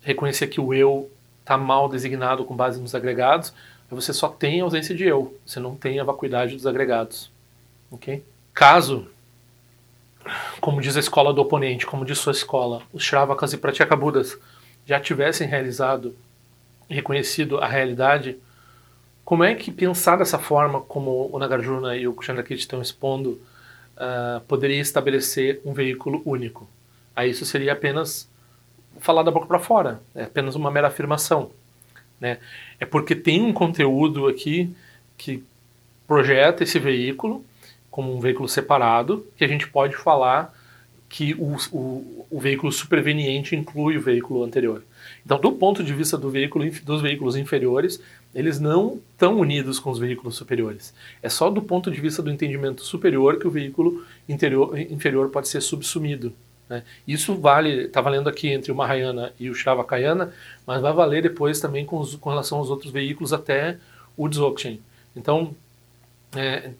reconhecer 0.00 0.46
que 0.46 0.58
o 0.58 0.72
eu 0.72 1.10
está 1.40 1.58
mal 1.58 1.86
designado 1.86 2.46
com 2.46 2.56
base 2.56 2.80
nos 2.80 2.94
agregados, 2.94 3.52
você 3.90 4.14
só 4.14 4.26
tem 4.26 4.62
a 4.62 4.64
ausência 4.64 4.94
de 4.94 5.04
eu, 5.04 5.38
você 5.44 5.60
não 5.60 5.76
tem 5.76 6.00
a 6.00 6.04
vacuidade 6.04 6.54
dos 6.54 6.66
agregados. 6.66 7.30
ok? 7.90 8.24
Caso, 8.54 9.06
como 10.60 10.80
diz 10.80 10.96
a 10.96 11.00
escola 11.00 11.32
do 11.32 11.40
oponente, 11.40 11.86
como 11.86 12.04
diz 12.04 12.18
sua 12.18 12.32
escola, 12.32 12.82
os 12.92 13.02
Shravakas 13.02 13.52
e 13.52 13.58
Pratyakabudas 13.58 14.38
já 14.86 15.00
tivessem 15.00 15.46
realizado 15.46 16.14
e 16.88 16.94
reconhecido 16.94 17.58
a 17.58 17.66
realidade, 17.66 18.36
como 19.24 19.44
é 19.44 19.54
que 19.54 19.70
pensar 19.70 20.16
dessa 20.16 20.38
forma, 20.38 20.80
como 20.80 21.30
o 21.32 21.38
Nagarjuna 21.38 21.96
e 21.96 22.06
o 22.06 22.12
Kushandakit 22.12 22.60
estão 22.60 22.82
expondo, 22.82 23.40
uh, 23.96 24.40
poderia 24.48 24.80
estabelecer 24.80 25.60
um 25.64 25.72
veículo 25.72 26.22
único? 26.24 26.68
Aí 27.14 27.30
isso 27.30 27.46
seria 27.46 27.72
apenas 27.72 28.28
falar 29.00 29.22
da 29.22 29.30
boca 29.30 29.46
para 29.46 29.58
fora, 29.58 30.00
é 30.14 30.24
apenas 30.24 30.54
uma 30.54 30.70
mera 30.70 30.88
afirmação. 30.88 31.50
Né? 32.20 32.38
É 32.78 32.84
porque 32.84 33.14
tem 33.14 33.42
um 33.42 33.52
conteúdo 33.52 34.26
aqui 34.26 34.74
que 35.16 35.42
projeta 36.06 36.62
esse 36.62 36.78
veículo 36.78 37.44
como 37.92 38.16
um 38.16 38.18
veículo 38.18 38.48
separado, 38.48 39.24
que 39.36 39.44
a 39.44 39.48
gente 39.48 39.68
pode 39.68 39.94
falar 39.94 40.52
que 41.10 41.34
o, 41.34 41.56
o, 41.70 42.26
o, 42.30 42.40
veículo 42.40 42.72
superveniente 42.72 43.54
inclui 43.54 43.98
o 43.98 44.00
veículo 44.00 44.42
anterior. 44.42 44.82
Então, 45.24 45.38
do 45.38 45.52
ponto 45.52 45.84
de 45.84 45.92
vista 45.92 46.16
do 46.16 46.30
veículo, 46.30 46.64
dos 46.82 47.02
veículos 47.02 47.36
inferiores, 47.36 48.02
eles 48.34 48.58
não 48.58 48.98
estão 49.12 49.38
unidos 49.38 49.78
com 49.78 49.90
os 49.90 49.98
veículos 49.98 50.36
superiores. 50.36 50.94
É 51.22 51.28
só 51.28 51.50
do 51.50 51.60
ponto 51.60 51.90
de 51.90 52.00
vista 52.00 52.22
do 52.22 52.30
entendimento 52.30 52.82
superior 52.82 53.38
que 53.38 53.46
o 53.46 53.50
veículo 53.50 54.06
interior, 54.26 54.78
inferior 54.78 55.28
pode 55.28 55.48
ser 55.48 55.60
subsumido. 55.60 56.32
Né? 56.66 56.82
Isso 57.06 57.34
vale, 57.34 57.82
está 57.82 58.00
valendo 58.00 58.30
aqui 58.30 58.48
entre 58.48 58.72
o 58.72 58.74
Mahayana 58.74 59.34
e 59.38 59.50
o 59.50 59.54
Shravakayana, 59.54 60.32
mas 60.66 60.80
vai 60.80 60.94
valer 60.94 61.22
depois 61.22 61.60
também 61.60 61.84
com, 61.84 61.98
os, 61.98 62.16
com 62.16 62.30
relação 62.30 62.56
aos 62.56 62.70
outros 62.70 62.90
veículos 62.90 63.34
até 63.34 63.76
o 64.16 64.26
Dzogchen. 64.30 64.80
Então, 65.14 65.54
é, 66.34 66.70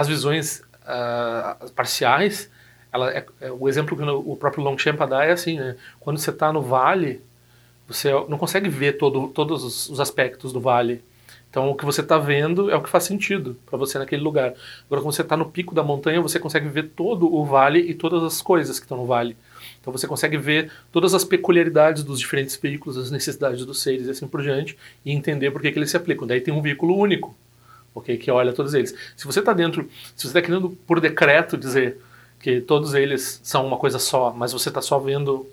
as 0.00 0.08
visões 0.08 0.62
uh, 0.82 1.70
parciais 1.72 2.50
ela 2.92 3.10
é, 3.12 3.24
é, 3.40 3.52
o 3.52 3.68
exemplo 3.68 3.96
que 3.96 4.02
o 4.02 4.36
próprio 4.36 4.64
Longchamp 4.64 4.98
dá 5.08 5.24
é 5.24 5.32
assim, 5.32 5.58
né? 5.58 5.76
Quando 6.00 6.18
você 6.18 6.30
está 6.30 6.52
no 6.52 6.60
vale, 6.60 7.22
você 7.86 8.10
não 8.28 8.36
consegue 8.36 8.68
ver 8.68 8.98
todo, 8.98 9.28
todos 9.28 9.88
os 9.88 10.00
aspectos 10.00 10.52
do 10.52 10.60
vale. 10.60 11.04
Então 11.48 11.70
o 11.70 11.74
que 11.74 11.84
você 11.84 12.00
está 12.00 12.18
vendo 12.18 12.70
é 12.70 12.76
o 12.76 12.82
que 12.82 12.88
faz 12.88 13.04
sentido 13.04 13.56
para 13.66 13.76
você 13.78 13.98
naquele 13.98 14.22
lugar. 14.22 14.54
Agora 14.86 15.02
quando 15.02 15.14
você 15.14 15.22
está 15.22 15.36
no 15.36 15.50
pico 15.50 15.74
da 15.74 15.82
montanha, 15.82 16.20
você 16.20 16.38
consegue 16.40 16.68
ver 16.68 16.90
todo 16.96 17.32
o 17.32 17.44
vale 17.44 17.78
e 17.80 17.94
todas 17.94 18.22
as 18.22 18.40
coisas 18.40 18.78
que 18.78 18.86
estão 18.86 18.98
no 18.98 19.06
vale. 19.06 19.36
Então 19.80 19.92
você 19.92 20.06
consegue 20.06 20.36
ver 20.36 20.70
todas 20.90 21.14
as 21.14 21.24
peculiaridades 21.24 22.02
dos 22.02 22.18
diferentes 22.18 22.56
veículos, 22.56 22.96
as 22.96 23.10
necessidades 23.10 23.64
dos 23.64 23.82
seres 23.82 24.06
e 24.06 24.10
assim 24.10 24.26
por 24.26 24.42
diante, 24.42 24.76
e 25.04 25.12
entender 25.12 25.50
por 25.50 25.60
que, 25.60 25.70
que 25.70 25.78
eles 25.78 25.90
se 25.90 25.96
aplicam. 25.96 26.26
Daí 26.26 26.40
tem 26.40 26.54
um 26.54 26.62
veículo 26.62 26.96
único, 26.96 27.36
ok, 27.94 28.16
que 28.16 28.30
olha 28.30 28.52
todos 28.52 28.74
eles. 28.74 28.94
Se 29.16 29.26
você 29.26 29.40
está 29.40 29.52
dentro, 29.52 29.88
se 30.16 30.22
você 30.22 30.28
está 30.28 30.42
querendo 30.42 30.70
por 30.86 31.00
decreto 31.00 31.56
dizer 31.56 32.00
que 32.40 32.60
todos 32.60 32.94
eles 32.94 33.40
são 33.42 33.66
uma 33.66 33.76
coisa 33.76 33.98
só, 33.98 34.32
mas 34.32 34.52
você 34.52 34.68
está 34.68 34.80
só 34.80 34.98
vendo 34.98 35.46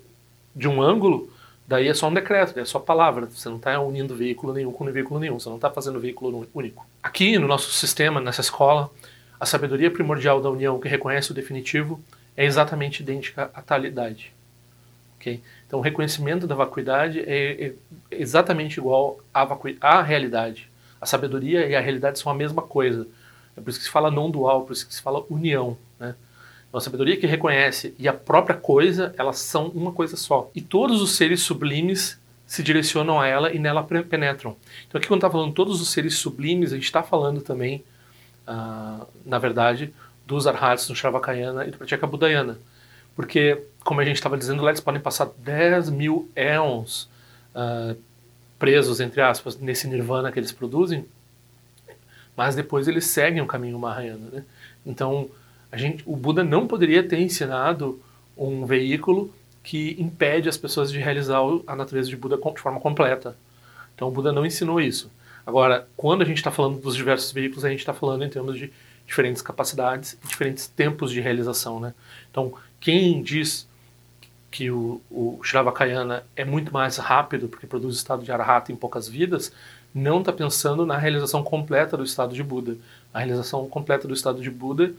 de 0.54 0.66
um 0.66 0.80
ângulo, 0.80 1.30
daí 1.66 1.88
é 1.88 1.94
só 1.94 2.08
um 2.08 2.14
decreto, 2.14 2.58
é 2.58 2.64
só 2.64 2.78
palavra. 2.78 3.26
Você 3.26 3.48
não 3.48 3.56
está 3.56 3.78
unindo 3.80 4.14
veículo 4.14 4.52
nenhum 4.52 4.72
com 4.72 4.84
veículo 4.86 5.20
nenhum, 5.20 5.38
você 5.38 5.48
não 5.48 5.56
está 5.56 5.70
fazendo 5.70 6.00
veículo 6.00 6.48
único. 6.54 6.86
Aqui 7.02 7.38
no 7.38 7.46
nosso 7.46 7.70
sistema, 7.72 8.20
nessa 8.20 8.40
escola, 8.40 8.90
a 9.38 9.46
sabedoria 9.46 9.90
primordial 9.90 10.40
da 10.40 10.50
união 10.50 10.80
que 10.80 10.88
reconhece 10.88 11.30
o 11.30 11.34
definitivo 11.34 12.00
é 12.36 12.44
exatamente 12.44 13.02
idêntica 13.02 13.50
à 13.54 13.60
talidade. 13.60 14.32
Okay? 15.16 15.42
Então, 15.66 15.80
o 15.80 15.82
reconhecimento 15.82 16.46
da 16.46 16.54
vacuidade 16.54 17.20
é, 17.20 17.66
é 17.66 17.72
exatamente 18.10 18.78
igual 18.78 19.20
à, 19.34 19.46
à 19.80 20.02
realidade. 20.02 20.67
A 21.00 21.06
sabedoria 21.06 21.66
e 21.66 21.74
a 21.74 21.80
realidade 21.80 22.18
são 22.18 22.30
a 22.30 22.34
mesma 22.34 22.62
coisa. 22.62 23.06
É 23.56 23.60
por 23.60 23.70
isso 23.70 23.78
que 23.78 23.84
se 23.84 23.90
fala 23.90 24.10
não 24.10 24.30
dual, 24.30 24.62
por 24.62 24.72
isso 24.72 24.86
que 24.86 24.94
se 24.94 25.02
fala 25.02 25.24
união. 25.28 25.76
Né? 25.98 26.14
Então, 26.68 26.78
a 26.78 26.80
sabedoria 26.80 27.16
que 27.16 27.26
reconhece 27.26 27.94
e 27.98 28.06
a 28.06 28.12
própria 28.12 28.56
coisa, 28.56 29.14
elas 29.16 29.38
são 29.38 29.68
uma 29.68 29.92
coisa 29.92 30.16
só. 30.16 30.50
E 30.54 30.60
todos 30.60 31.00
os 31.00 31.16
seres 31.16 31.40
sublimes 31.40 32.18
se 32.46 32.62
direcionam 32.62 33.20
a 33.20 33.26
ela 33.26 33.52
e 33.52 33.58
nela 33.58 33.82
penetram. 33.82 34.56
Então, 34.86 34.98
aqui, 34.98 35.08
quando 35.08 35.18
está 35.18 35.30
falando 35.30 35.52
todos 35.52 35.80
os 35.80 35.90
seres 35.90 36.16
sublimes, 36.16 36.72
a 36.72 36.76
gente 36.76 36.84
está 36.84 37.02
falando 37.02 37.40
também, 37.40 37.84
uh, 38.46 39.06
na 39.24 39.38
verdade, 39.38 39.92
dos 40.26 40.46
arhats 40.46 40.86
do 40.86 40.94
Shravakayana 40.94 41.66
e 41.66 41.70
do 41.70 41.78
Pratyeka 41.78 42.06
Budayana. 42.06 42.58
Porque, 43.14 43.64
como 43.84 44.00
a 44.00 44.04
gente 44.04 44.16
estava 44.16 44.38
dizendo 44.38 44.62
lá, 44.62 44.70
eles 44.70 44.80
podem 44.80 45.00
passar 45.00 45.28
10 45.38 45.90
mil 45.90 46.30
éons 46.36 47.08
uh, 47.54 47.96
presos, 48.58 49.00
entre 49.00 49.20
aspas, 49.20 49.58
nesse 49.58 49.86
nirvana 49.86 50.32
que 50.32 50.38
eles 50.38 50.52
produzem, 50.52 51.04
mas 52.36 52.54
depois 52.54 52.88
eles 52.88 53.06
seguem 53.06 53.40
o 53.40 53.46
caminho 53.46 53.78
Mahayana. 53.78 54.28
Né? 54.32 54.44
Então, 54.84 55.28
a 55.70 55.76
gente, 55.76 56.02
o 56.06 56.16
Buda 56.16 56.42
não 56.42 56.66
poderia 56.66 57.02
ter 57.02 57.18
ensinado 57.18 58.00
um 58.36 58.64
veículo 58.64 59.32
que 59.62 59.96
impede 59.98 60.48
as 60.48 60.56
pessoas 60.56 60.90
de 60.90 60.98
realizar 60.98 61.40
a 61.66 61.76
natureza 61.76 62.08
de 62.08 62.16
Buda 62.16 62.36
de 62.36 62.60
forma 62.60 62.80
completa. 62.80 63.36
Então 63.94 64.08
o 64.08 64.10
Buda 64.10 64.32
não 64.32 64.46
ensinou 64.46 64.80
isso. 64.80 65.10
Agora, 65.44 65.86
quando 65.94 66.22
a 66.22 66.24
gente 66.24 66.38
está 66.38 66.50
falando 66.50 66.80
dos 66.80 66.96
diversos 66.96 67.32
veículos, 67.32 67.66
a 67.66 67.68
gente 67.68 67.80
está 67.80 67.92
falando 67.92 68.24
em 68.24 68.30
termos 68.30 68.56
de 68.56 68.72
diferentes 69.06 69.42
capacidades 69.42 70.16
diferentes 70.26 70.66
tempos 70.68 71.10
de 71.10 71.20
realização. 71.20 71.80
Né? 71.80 71.92
Então, 72.30 72.54
quem 72.80 73.22
diz 73.22 73.67
que 74.50 74.70
o, 74.70 75.00
o 75.10 75.40
Shravakayana 75.42 76.24
é 76.34 76.44
muito 76.44 76.72
mais 76.72 76.96
rápido 76.96 77.48
porque 77.48 77.66
produz 77.66 77.96
estado 77.96 78.22
de 78.22 78.32
Arahata 78.32 78.72
em 78.72 78.76
poucas 78.76 79.08
vidas, 79.08 79.52
não 79.94 80.20
está 80.20 80.32
pensando 80.32 80.86
na 80.86 80.96
realização 80.96 81.42
completa 81.42 81.96
do 81.96 82.04
estado 82.04 82.34
de 82.34 82.42
Buda. 82.42 82.76
A 83.12 83.18
realização 83.18 83.68
completa 83.68 84.06
do 84.06 84.14
estado 84.14 84.40
de 84.40 84.50
Buda 84.50 84.92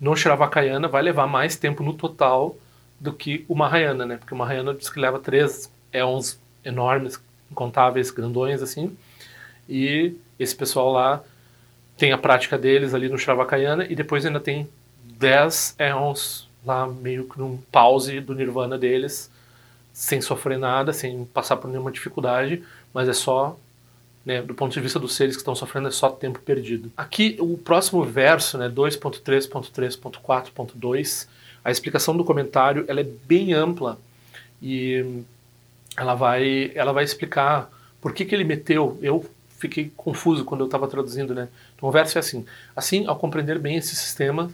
no 0.00 0.16
Shravakayana 0.16 0.88
vai 0.88 1.02
levar 1.02 1.26
mais 1.26 1.56
tempo 1.56 1.82
no 1.82 1.92
total 1.92 2.56
do 2.98 3.12
que 3.12 3.44
o 3.48 3.54
Mahayana, 3.54 4.06
né? 4.06 4.16
Porque 4.16 4.34
o 4.34 4.36
Mahayana 4.36 4.74
diz 4.74 4.88
que 4.88 5.00
leva 5.00 5.18
três 5.18 5.70
éons 5.92 6.38
enormes, 6.64 7.20
incontáveis, 7.50 8.10
grandões, 8.10 8.62
assim. 8.62 8.96
E 9.68 10.14
esse 10.38 10.54
pessoal 10.54 10.92
lá 10.92 11.22
tem 11.96 12.12
a 12.12 12.18
prática 12.18 12.58
deles 12.58 12.94
ali 12.94 13.08
no 13.08 13.18
Shravakayana 13.18 13.86
e 13.88 13.94
depois 13.94 14.24
ainda 14.24 14.40
tem 14.40 14.68
dez 15.02 15.74
éons 15.78 16.49
lá 16.64 16.86
meio 16.86 17.28
que 17.28 17.38
num 17.38 17.58
pause 17.72 18.20
do 18.20 18.34
Nirvana 18.34 18.78
deles, 18.78 19.30
sem 19.92 20.20
sofrer 20.20 20.58
nada, 20.58 20.92
sem 20.92 21.24
passar 21.26 21.56
por 21.56 21.68
nenhuma 21.68 21.90
dificuldade, 21.90 22.62
mas 22.92 23.08
é 23.08 23.12
só 23.12 23.58
né, 24.24 24.40
do 24.42 24.54
ponto 24.54 24.72
de 24.72 24.80
vista 24.80 24.98
dos 24.98 25.14
seres 25.14 25.36
que 25.36 25.40
estão 25.40 25.54
sofrendo, 25.54 25.88
é 25.88 25.90
só 25.90 26.08
tempo 26.10 26.38
perdido. 26.40 26.90
Aqui, 26.96 27.36
o 27.40 27.58
próximo 27.58 28.02
verso, 28.04 28.56
né, 28.58 28.68
2.3.3.4.2, 28.68 31.26
a 31.64 31.70
explicação 31.70 32.16
do 32.16 32.24
comentário 32.24 32.84
ela 32.88 33.00
é 33.00 33.06
bem 33.24 33.52
ampla 33.52 33.98
e 34.62 35.22
ela 35.96 36.14
vai, 36.14 36.70
ela 36.74 36.92
vai 36.92 37.04
explicar 37.04 37.70
por 38.00 38.14
que, 38.14 38.24
que 38.24 38.34
ele 38.34 38.44
meteu. 38.44 38.98
Eu 39.02 39.28
fiquei 39.58 39.92
confuso 39.96 40.44
quando 40.44 40.62
eu 40.62 40.66
estava 40.66 40.88
traduzindo. 40.88 41.34
Né? 41.34 41.48
Então, 41.76 41.88
o 41.88 41.92
verso 41.92 42.18
é 42.18 42.20
assim: 42.20 42.44
Assim, 42.74 43.06
ao 43.06 43.16
compreender 43.16 43.58
bem 43.58 43.76
esse 43.76 43.94
sistema, 43.94 44.50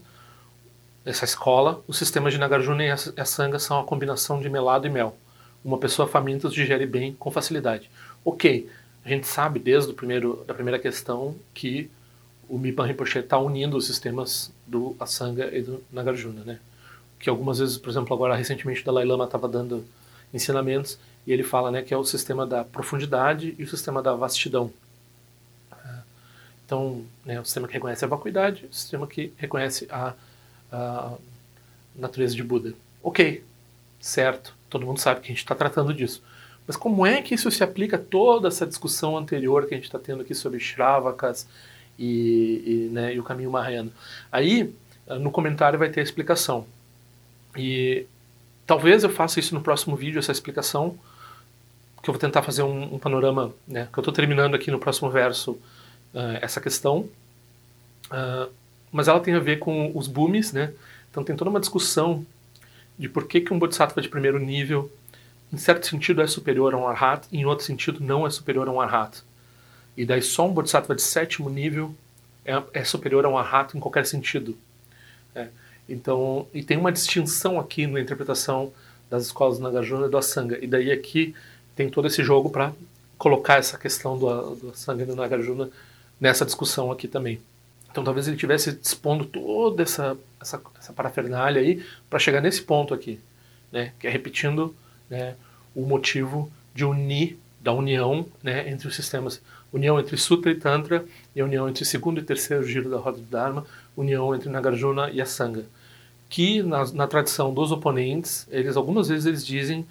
essa 1.07 1.25
escola, 1.25 1.83
os 1.87 1.97
sistemas 1.97 2.33
de 2.33 2.39
Nagarjuna 2.39 2.85
e 2.85 2.91
a 2.91 3.25
Sangha 3.25 3.61
são 3.61 3.79
a 3.79 3.85
combinação 3.85 4.41
de 4.41 4.51
melado 4.51 4.89
e 4.89 4.91
mel. 4.91 5.17
Uma 5.65 5.79
pessoa 5.79 6.09
faminta 6.09 6.49
digere 6.49 6.85
bem 6.85 7.15
com 7.15 7.31
facilidade. 7.31 7.89
Ok, 8.25 8.69
a 9.05 9.09
gente 9.09 9.27
sabe 9.27 9.61
desde 9.61 9.93
o 9.93 9.95
primeiro, 9.95 10.45
da 10.47 10.53
primeira 10.53 10.81
questão 10.81 11.37
que 11.55 11.89
o 12.49 12.59
Mipan 12.59 12.87
Rinpoche 12.87 13.21
está 13.21 13.39
unindo 13.39 13.77
os 13.77 13.87
sistemas 13.87 14.53
do 14.67 14.97
Asanga 14.99 15.49
e 15.57 15.63
do 15.63 15.83
Nagarjuna, 15.93 16.43
né? 16.45 16.59
Que 17.21 17.31
algumas 17.31 17.61
vezes, 17.61 17.79
por 17.79 17.89
exemplo, 17.89 18.13
agora 18.13 18.35
recentemente 18.35 18.83
o 18.83 18.85
Dalai 18.85 19.05
Lama 19.05 19.25
estava 19.25 19.49
dando 19.49 19.85
ensinamentos 20.35 20.99
e 21.25 21.33
ele 21.33 21.45
fala, 21.45 21.71
né, 21.71 21.83
que 21.83 21.95
é 21.95 21.97
o 21.97 22.05
sistema 22.05 22.45
da 22.45 22.65
profundidade 22.65 23.55
e 23.57 23.63
o 23.63 23.69
sistema 23.69 24.03
da 24.03 24.13
vastidão. 24.15 24.73
Então, 26.65 27.05
né, 27.25 27.41
o 27.41 27.45
sistema 27.45 27.69
que 27.69 27.75
reconhece 27.75 28.05
a 28.05 28.09
vacuidade, 28.09 28.67
o 28.69 28.75
sistema 28.75 29.07
que 29.07 29.33
reconhece 29.37 29.87
a, 29.89 30.15
a 30.71 31.13
natureza 31.95 32.35
de 32.35 32.43
Buda. 32.43 32.75
Ok, 33.03 33.43
certo, 34.01 34.55
todo 34.69 34.87
mundo 34.87 34.99
sabe 34.99 35.21
que 35.21 35.27
a 35.27 35.29
gente 35.29 35.39
está 35.39 35.55
tratando 35.55 35.95
disso. 35.95 36.23
Mas 36.67 36.77
como 36.77 37.07
é 37.07 37.23
que 37.23 37.35
isso 37.35 37.51
se 37.51 37.63
aplica 37.63 37.97
a 37.97 38.01
toda 38.01 38.49
essa 38.49 38.67
discussão 38.67 39.17
anterior 39.17 39.67
que 39.67 39.75
a 39.75 39.77
gente 39.77 39.87
está 39.87 39.99
tendo 39.99 40.23
aqui 40.23 40.35
sobre 40.35 40.59
Shravakas 40.59 41.47
e, 41.99 42.63
e, 42.67 42.93
né, 42.93 43.15
e 43.15 43.21
o 43.21 43.23
caminho 43.23 43.51
Mahayana? 43.51 43.93
Aí, 44.33 44.75
no 45.21 45.31
comentário 45.31 45.79
vai 45.79 45.89
ter 45.89 46.01
a 46.01 46.03
explicação. 46.03 46.67
E 47.57 48.07
talvez 48.67 49.05
eu 49.05 49.11
faça 49.11 49.39
isso 49.39 49.55
no 49.55 49.61
próximo 49.61 49.95
vídeo, 49.95 50.19
essa 50.19 50.33
explicação, 50.33 50.99
que 52.03 52.11
eu 52.11 52.15
vou 52.15 52.21
tentar 52.21 52.43
fazer 52.43 52.63
um, 52.63 52.95
um 52.95 52.99
panorama, 52.99 53.53
né, 53.67 53.89
que 53.93 53.99
eu 53.99 54.03
estou 54.03 54.13
terminando 54.13 54.55
aqui 54.55 54.71
no 54.71 54.79
próximo 54.79 55.11
verso 55.11 55.53
uh, 55.53 56.39
essa 56.41 56.61
questão. 56.61 57.09
Uh, 58.11 58.51
mas 58.93 59.09
ela 59.09 59.21
tem 59.21 59.35
a 59.35 59.41
ver 59.41 59.59
com 59.59 59.91
os 59.95 60.07
booms, 60.07 60.53
né? 60.53 60.73
Então 61.11 61.25
tem 61.25 61.37
toda 61.37 61.51
uma 61.51 61.61
discussão 61.61 62.25
de 62.99 63.09
por 63.09 63.27
que, 63.27 63.41
que 63.41 63.53
um 63.53 63.59
Bodhisattva 63.59 64.01
de 64.01 64.09
primeiro 64.09 64.39
nível 64.39 64.91
em 65.53 65.57
certo 65.57 65.87
sentido 65.87 66.21
é 66.21 66.27
superior 66.27 66.75
a 66.75 66.77
um 66.77 66.89
arhat, 66.89 67.27
em 67.33 67.45
outro 67.45 67.65
sentido 67.65 68.03
não 68.03 68.27
é 68.27 68.31
superior 68.31 68.69
a 68.69 68.73
um 68.73 68.81
arhat. 68.81 69.23
E 69.97 70.05
daí 70.05 70.21
só 70.21 70.47
um 70.47 70.53
bodhisattva 70.53 70.95
de 70.95 71.03
sétimo 71.03 71.49
nível 71.49 71.95
é, 72.45 72.63
é 72.75 72.85
superior 72.85 73.25
a 73.25 73.29
um 73.29 73.39
arhat 73.39 73.77
em 73.77 73.81
qualquer 73.81 74.07
sentido. 74.07 74.57
É. 75.35 75.49
Então, 75.89 76.47
e 76.53 76.63
tem 76.63 76.77
uma 76.77 76.93
distinção 76.93 77.61
aqui 77.61 77.87
na 77.87 78.01
interpretação 78.01 78.73
das 79.09 79.25
escolas 79.25 79.59
do 79.59 79.63
Nagarjuna 79.63 80.07
e 80.07 80.11
do 80.11 80.19
Asanga. 80.19 80.59
E 80.63 80.67
daí 80.67 80.91
aqui 80.91 81.35
tem 81.77 81.89
todo 81.89 82.09
esse 82.09 82.23
jogo 82.25 82.51
para 82.51 82.73
colocar 83.17 83.59
essa 83.59 83.79
questão 83.79 84.19
do, 84.19 84.55
do 84.57 84.71
Asanga 84.71 85.05
e 85.05 85.07
do 85.07 85.15
Nagarjuna 85.15 85.71
nessa 86.21 86.45
discussão 86.45 86.91
aqui 86.91 87.07
também. 87.07 87.41
Então 87.97 88.05
talvez 88.05 88.29
ele 88.29 88.37
tivesse 88.37 88.73
dispondo 88.73 89.25
toda 89.25 89.83
essa, 89.83 90.19
essa, 90.39 90.61
essa 90.79 90.93
parafernália 90.93 91.63
aí 91.63 91.83
para 92.11 92.19
chegar 92.19 92.43
nesse 92.43 92.61
ponto 92.61 92.93
aqui, 92.93 93.19
né? 93.73 93.95
que 93.99 94.07
é 94.07 94.11
repetindo 94.11 94.77
né, 95.09 95.35
o 95.75 95.81
motivo 95.87 96.53
de 96.75 96.85
unir, 96.85 97.39
da 97.59 97.73
união 97.73 98.27
né, 98.43 98.71
entre 98.71 98.87
os 98.87 98.95
sistemas. 98.95 99.41
União 99.73 99.99
entre 99.99 100.15
Sutra 100.19 100.53
e 100.53 100.57
Tantra, 100.57 101.07
e 101.35 101.41
a 101.41 101.45
união 101.47 101.67
entre 101.67 101.87
segundo 101.87 102.21
e 102.21 102.23
terceiro 102.23 102.65
giro 102.65 102.91
da 102.91 102.99
roda 102.99 103.17
do 103.17 103.25
Dharma, 103.25 103.65
união 103.97 104.35
entre 104.35 104.51
Nagarjuna 104.51 105.09
e 105.11 105.23
a 105.23 105.25
Sangha. 105.25 105.65
que 106.29 106.63
na, 106.63 106.85
na 106.93 107.07
tradição 107.07 107.55
dos 107.55 107.73
oponentes, 107.73 108.47
eles 108.51 108.77
algumas 108.77 109.09
vezes 109.09 109.25
eles 109.25 109.47
dizem 109.47 109.87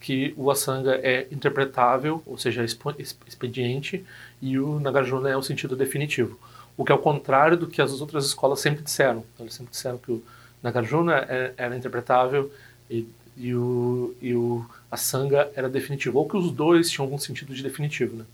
que 0.00 0.32
o 0.34 0.50
Asanga 0.50 0.98
é 1.02 1.26
interpretável, 1.30 2.22
ou 2.24 2.38
seja, 2.38 2.64
expediente, 2.64 4.02
e 4.40 4.58
o 4.58 4.80
Nagarjuna 4.80 5.28
é 5.28 5.36
o 5.36 5.42
sentido 5.42 5.76
definitivo. 5.76 6.38
O 6.76 6.84
que 6.84 6.92
é 6.92 6.94
o 6.94 6.98
contrário 6.98 7.56
do 7.56 7.66
que 7.66 7.82
as 7.82 8.00
outras 8.00 8.26
escolas 8.26 8.60
sempre 8.60 8.82
disseram. 8.82 9.24
Então, 9.34 9.44
eles 9.44 9.54
sempre 9.54 9.70
disseram 9.70 9.98
que 9.98 10.12
o 10.12 10.22
Nagarjuna 10.62 11.26
é, 11.28 11.52
era 11.56 11.76
interpretável 11.76 12.50
e, 12.90 13.06
e, 13.36 13.54
o, 13.54 14.14
e 14.20 14.34
o 14.34 14.64
Asanga 14.90 15.50
era 15.54 15.68
definitivo, 15.68 16.18
ou 16.18 16.28
que 16.28 16.36
os 16.36 16.50
dois 16.50 16.90
tinham 16.90 17.04
algum 17.04 17.18
sentido 17.18 17.54
de 17.54 17.62
definitivo. 17.62 18.16
Né? 18.16 18.24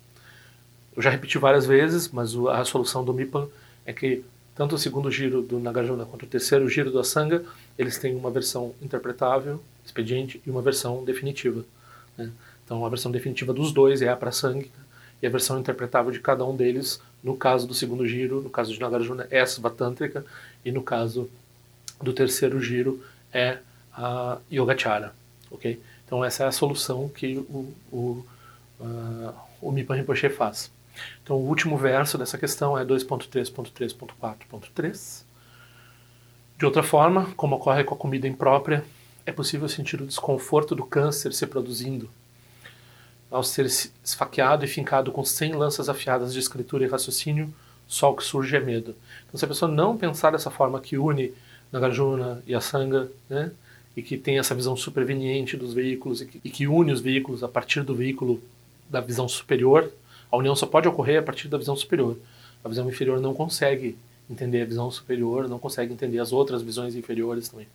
Eu 0.97 1.03
já 1.03 1.11
repeti 1.11 1.39
várias 1.39 1.67
vezes, 1.67 2.09
mas 2.09 2.35
a 2.35 2.65
solução 2.65 3.05
do 3.05 3.13
Mipan 3.13 3.49
é 3.85 3.93
que 3.93 4.25
tanto 4.55 4.75
o 4.75 4.79
segundo 4.79 5.11
giro 5.11 5.43
do 5.43 5.59
Nagarjuna 5.59 6.07
quanto 6.07 6.23
o 6.25 6.27
terceiro 6.27 6.67
giro 6.69 6.91
do 6.91 6.99
Asanga, 6.99 7.45
eles 7.79 7.99
têm 7.99 8.17
uma 8.17 8.31
versão 8.31 8.75
interpretável, 8.81 9.63
expediente, 9.85 10.41
e 10.47 10.51
uma 10.51 10.63
versão 10.63 11.05
definitiva. 11.05 11.63
Né? 12.17 12.31
Então, 12.65 12.85
a 12.85 12.89
versão 12.89 13.13
definitiva 13.13 13.53
dos 13.53 13.71
dois 13.71 14.01
é 14.01 14.09
a 14.09 14.17
Prasanga, 14.17 14.67
e 15.23 15.27
a 15.27 15.31
versão 15.31 15.59
interpretável 15.59 16.11
de 16.11 16.21
cada 16.21 16.45
um 16.45 16.57
deles, 16.57 17.01
no 17.23 17.37
caso 17.37 17.67
do 17.67 17.75
segundo 17.75 18.07
giro, 18.07 18.41
no 18.41 18.51
caso 18.51 18.73
de 18.73 18.81
Nagarjuna, 18.81 19.27
é 19.31 19.41
a 19.41 19.47
Svatântrica, 19.47 20.25
e 20.65 20.73
no 20.73 20.83
caso 20.83 21.29
do 22.01 22.13
terceiro 22.13 22.61
giro 22.61 23.03
é 23.33 23.59
a 23.93 24.39
Yogachara. 24.53 25.15
Okay? 25.51 25.81
Então, 26.05 26.25
essa 26.25 26.45
é 26.45 26.47
a 26.47 26.53
solução 26.53 27.09
que 27.09 27.37
o, 27.37 27.75
o, 27.91 28.25
uh, 28.81 29.35
o 29.61 29.71
Rinpoche 29.71 30.29
faz. 30.29 30.71
Então, 31.23 31.37
o 31.37 31.49
último 31.49 31.77
verso 31.77 32.17
dessa 32.17 32.39
questão 32.39 32.79
é 32.79 32.85
2.3.3.4.3. 32.85 35.25
De 36.59 36.65
outra 36.65 36.83
forma, 36.83 37.27
como 37.37 37.57
ocorre 37.57 37.85
com 37.85 37.95
a 37.95 37.99
comida 37.99 38.27
imprópria, 38.27 38.83
é 39.27 39.33
possível 39.33 39.69
sentir 39.69 40.01
o 40.01 40.07
desconforto 40.07 40.75
do 40.75 40.87
câncer 40.87 41.33
se 41.33 41.47
produzindo. 41.47 42.09
Ao 43.31 43.43
ser 43.43 43.67
esfaqueado 43.67 44.65
e 44.65 44.69
fincado 44.69 45.11
com 45.11 45.25
100 45.25 45.55
lanças 45.55 45.89
afiadas 45.89 46.33
de 46.33 46.39
escritura 46.39 46.85
e 46.85 46.89
raciocínio, 46.89 47.53
só 47.87 48.11
o 48.11 48.17
que 48.17 48.25
surge 48.25 48.57
é 48.57 48.61
medo. 48.61 48.95
Então, 49.27 49.39
se 49.39 49.45
a 49.45 49.49
pessoa 49.49 49.71
não 49.71 49.97
pensar 49.97 50.31
dessa 50.31 50.51
forma 50.51 50.81
que 50.81 50.97
une 50.97 51.33
Nagarjuna 51.73 52.43
e 52.47 52.55
a 52.55 52.61
Sangha, 52.61 53.09
né, 53.29 53.51
e 53.97 54.03
que 54.03 54.17
tem 54.17 54.39
essa 54.39 54.55
visão 54.55 54.77
superveniente 54.77 55.57
dos 55.57 55.73
veículos 55.73 56.21
e 56.21 56.27
que, 56.27 56.41
e 56.45 56.51
que 56.51 56.67
une 56.67 56.93
os 56.93 57.01
veículos 57.01 57.43
a 57.43 57.49
partir 57.49 57.83
do 57.83 57.95
veículo 57.95 58.43
da 58.89 59.01
visão 59.01 59.29
superior, 59.29 59.91
a 60.31 60.37
união 60.37 60.55
só 60.55 60.67
pode 60.67 60.87
ocorrer 60.87 61.19
a 61.19 61.23
partir 61.23 61.49
da 61.49 61.57
visão 61.57 61.75
superior. 61.75 62.17
A 62.63 62.69
visão 62.69 62.89
inferior 62.89 63.21
não 63.21 63.33
consegue 63.33 63.97
entender 64.29 64.63
a 64.63 64.67
visão 64.67 64.91
superior, 64.91 65.49
não 65.49 65.59
consegue 65.59 65.93
entender 65.93 66.19
as 66.19 66.33
outras 66.33 66.63
visões 66.63 66.95
inferiores 66.95 67.49
também. 67.49 67.67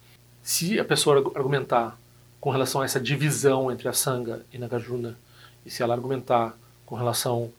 Se 0.43 0.79
a 0.79 0.85
pessoa 0.85 1.17
argumentar 1.35 1.97
com 2.39 2.49
relação 2.49 2.81
a 2.81 2.85
essa 2.85 2.99
divisão 2.99 3.71
entre 3.71 3.87
a 3.87 3.93
Sangha 3.93 4.41
e 4.51 4.57
Nagarjuna, 4.57 5.17
e 5.65 5.69
se 5.69 5.83
ela 5.83 5.93
argumentar 5.93 6.57
com 6.85 6.95
relação 6.95 7.51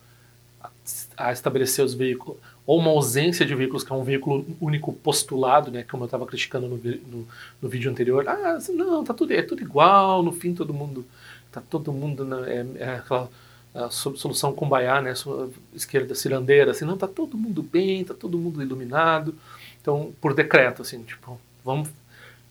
a, 0.61 0.69
a 1.17 1.31
estabelecer 1.31 1.83
os 1.83 1.93
veículos, 1.93 2.37
ou 2.65 2.79
uma 2.79 2.91
ausência 2.91 3.45
de 3.45 3.53
veículos, 3.53 3.83
que 3.83 3.91
é 3.91 3.95
um 3.95 4.03
veículo 4.03 4.45
único 4.61 4.93
postulado, 4.93 5.69
né, 5.69 5.83
como 5.83 6.03
eu 6.03 6.05
estava 6.05 6.25
criticando 6.25 6.67
no, 6.67 6.77
no, 6.77 7.27
no, 7.61 7.69
vídeo 7.69 7.91
anterior, 7.91 8.27
ah, 8.27 8.57
não, 8.69 9.03
tá 9.03 9.13
tudo, 9.13 9.33
é 9.33 9.41
tudo 9.41 9.61
igual, 9.61 10.23
no 10.23 10.31
fim 10.31 10.53
todo 10.53 10.73
mundo, 10.73 11.05
tá 11.51 11.61
todo 11.61 11.91
mundo, 11.91 12.23
na, 12.23 12.47
é, 12.49 12.65
é 12.77 12.89
aquela 12.95 13.29
solução 13.89 14.53
Kumbaya, 14.53 15.01
né, 15.01 15.13
esquerda 15.73 16.13
cirandeira, 16.15 16.71
assim, 16.71 16.85
não, 16.85 16.97
tá 16.97 17.07
todo 17.07 17.37
mundo 17.37 17.61
bem, 17.63 18.05
tá 18.05 18.13
todo 18.13 18.37
mundo 18.37 18.61
iluminado. 18.61 19.35
Então, 19.81 20.13
por 20.21 20.33
decreto, 20.33 20.83
assim, 20.83 21.03
tipo, 21.03 21.39
vamos, 21.65 21.89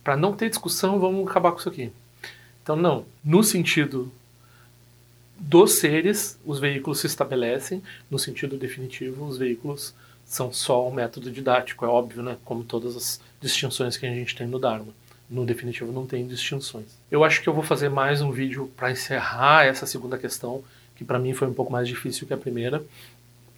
para 0.02 0.16
não 0.16 0.34
ter 0.34 0.50
discussão, 0.50 0.98
vamos 0.98 1.28
acabar 1.28 1.52
com 1.52 1.58
isso 1.58 1.68
aqui. 1.68 1.92
Então, 2.62 2.76
não, 2.76 3.06
no 3.24 3.42
sentido 3.42 4.12
dos 5.44 5.72
seres, 5.80 6.38
os 6.46 6.60
veículos 6.60 7.00
se 7.00 7.06
estabelecem, 7.08 7.82
no 8.08 8.16
sentido 8.16 8.56
definitivo, 8.56 9.26
os 9.26 9.36
veículos 9.36 9.92
são 10.24 10.52
só 10.52 10.88
um 10.88 10.92
método 10.92 11.32
didático, 11.32 11.84
é 11.84 11.88
óbvio, 11.88 12.22
né, 12.22 12.38
como 12.44 12.62
todas 12.62 12.96
as 12.96 13.20
distinções 13.40 13.96
que 13.96 14.06
a 14.06 14.08
gente 14.08 14.36
tem 14.36 14.46
no 14.46 14.58
Dharma. 14.58 14.94
No 15.28 15.44
definitivo 15.44 15.90
não 15.90 16.06
tem 16.06 16.26
distinções. 16.28 16.86
Eu 17.10 17.24
acho 17.24 17.42
que 17.42 17.48
eu 17.48 17.52
vou 17.52 17.64
fazer 17.64 17.88
mais 17.88 18.22
um 18.22 18.30
vídeo 18.30 18.70
para 18.76 18.92
encerrar 18.92 19.66
essa 19.66 19.84
segunda 19.84 20.16
questão 20.16 20.62
que 20.94 21.04
para 21.04 21.18
mim 21.18 21.34
foi 21.34 21.48
um 21.48 21.54
pouco 21.54 21.72
mais 21.72 21.88
difícil 21.88 22.26
que 22.26 22.32
a 22.32 22.36
primeira. 22.36 22.82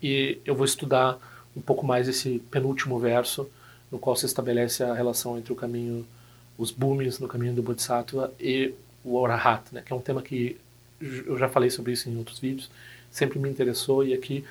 E 0.03 0.39
eu 0.45 0.55
vou 0.55 0.65
estudar 0.65 1.19
um 1.55 1.61
pouco 1.61 1.87
mais 1.87 2.09
esse 2.09 2.39
penúltimo 2.51 2.99
verso, 2.99 3.49
no 3.93 3.99
qual 3.99 4.17
se 4.17 4.25
estabelece 4.25 4.83
a 4.83 4.95
relação 4.95 5.37
entre 5.37 5.53
o 5.53 5.57
caminho, 5.57 6.07
os 6.57 6.71
boomies 6.71 7.19
no 7.19 7.29
caminho 7.29 7.53
do 7.53 7.63
Bodhisattva 7.63 8.33
e 8.41 8.73
o 9.05 9.17
Orahat, 9.17 9.63
né, 9.71 9.83
que 9.85 9.93
é 9.93 9.97
um 9.97 10.01
tema 10.01 10.23
que 10.23 10.57
eu 11.01 11.39
já 11.39 11.49
falei 11.49 11.71
sobre 11.71 11.93
isso 11.93 12.09
em 12.09 12.17
outros 12.17 12.39
vídeos, 12.39 12.71
sempre 13.11 13.39
me 13.39 13.49
interessou 13.49 14.05
e 14.05 14.15
aqui 14.15 14.45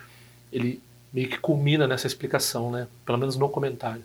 ele 0.52 0.82
meio 1.12 1.30
que 1.30 1.38
culmina 1.38 1.88
nessa 1.88 2.08
explicação, 2.08 2.72
né, 2.72 2.88
pelo 3.06 3.18
menos 3.18 3.36
no 3.36 3.50
comentário. 3.50 4.04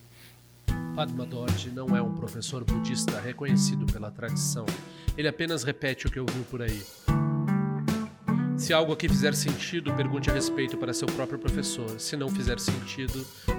Padma 0.94 1.24
Dorje 1.24 1.70
não 1.70 1.96
é 1.96 2.02
um 2.02 2.14
professor 2.14 2.64
budista 2.64 3.20
reconhecido 3.20 3.86
pela 3.86 4.10
tradição. 4.10 4.66
Ele 5.16 5.28
apenas 5.28 5.62
repete 5.62 6.06
o 6.06 6.10
que 6.10 6.18
ouviu 6.20 6.42
por 6.50 6.60
aí. 6.60 6.82
Se 8.58 8.72
algo 8.72 8.92
aqui 8.92 9.08
fizer 9.08 9.34
sentido, 9.34 9.94
pergunte 9.94 10.28
a 10.28 10.32
respeito 10.32 10.76
para 10.76 10.92
seu 10.92 11.06
próprio 11.06 11.38
professor. 11.38 12.00
Se 12.00 12.16
não 12.16 12.28
fizer 12.28 12.58
sentido, 12.58 13.24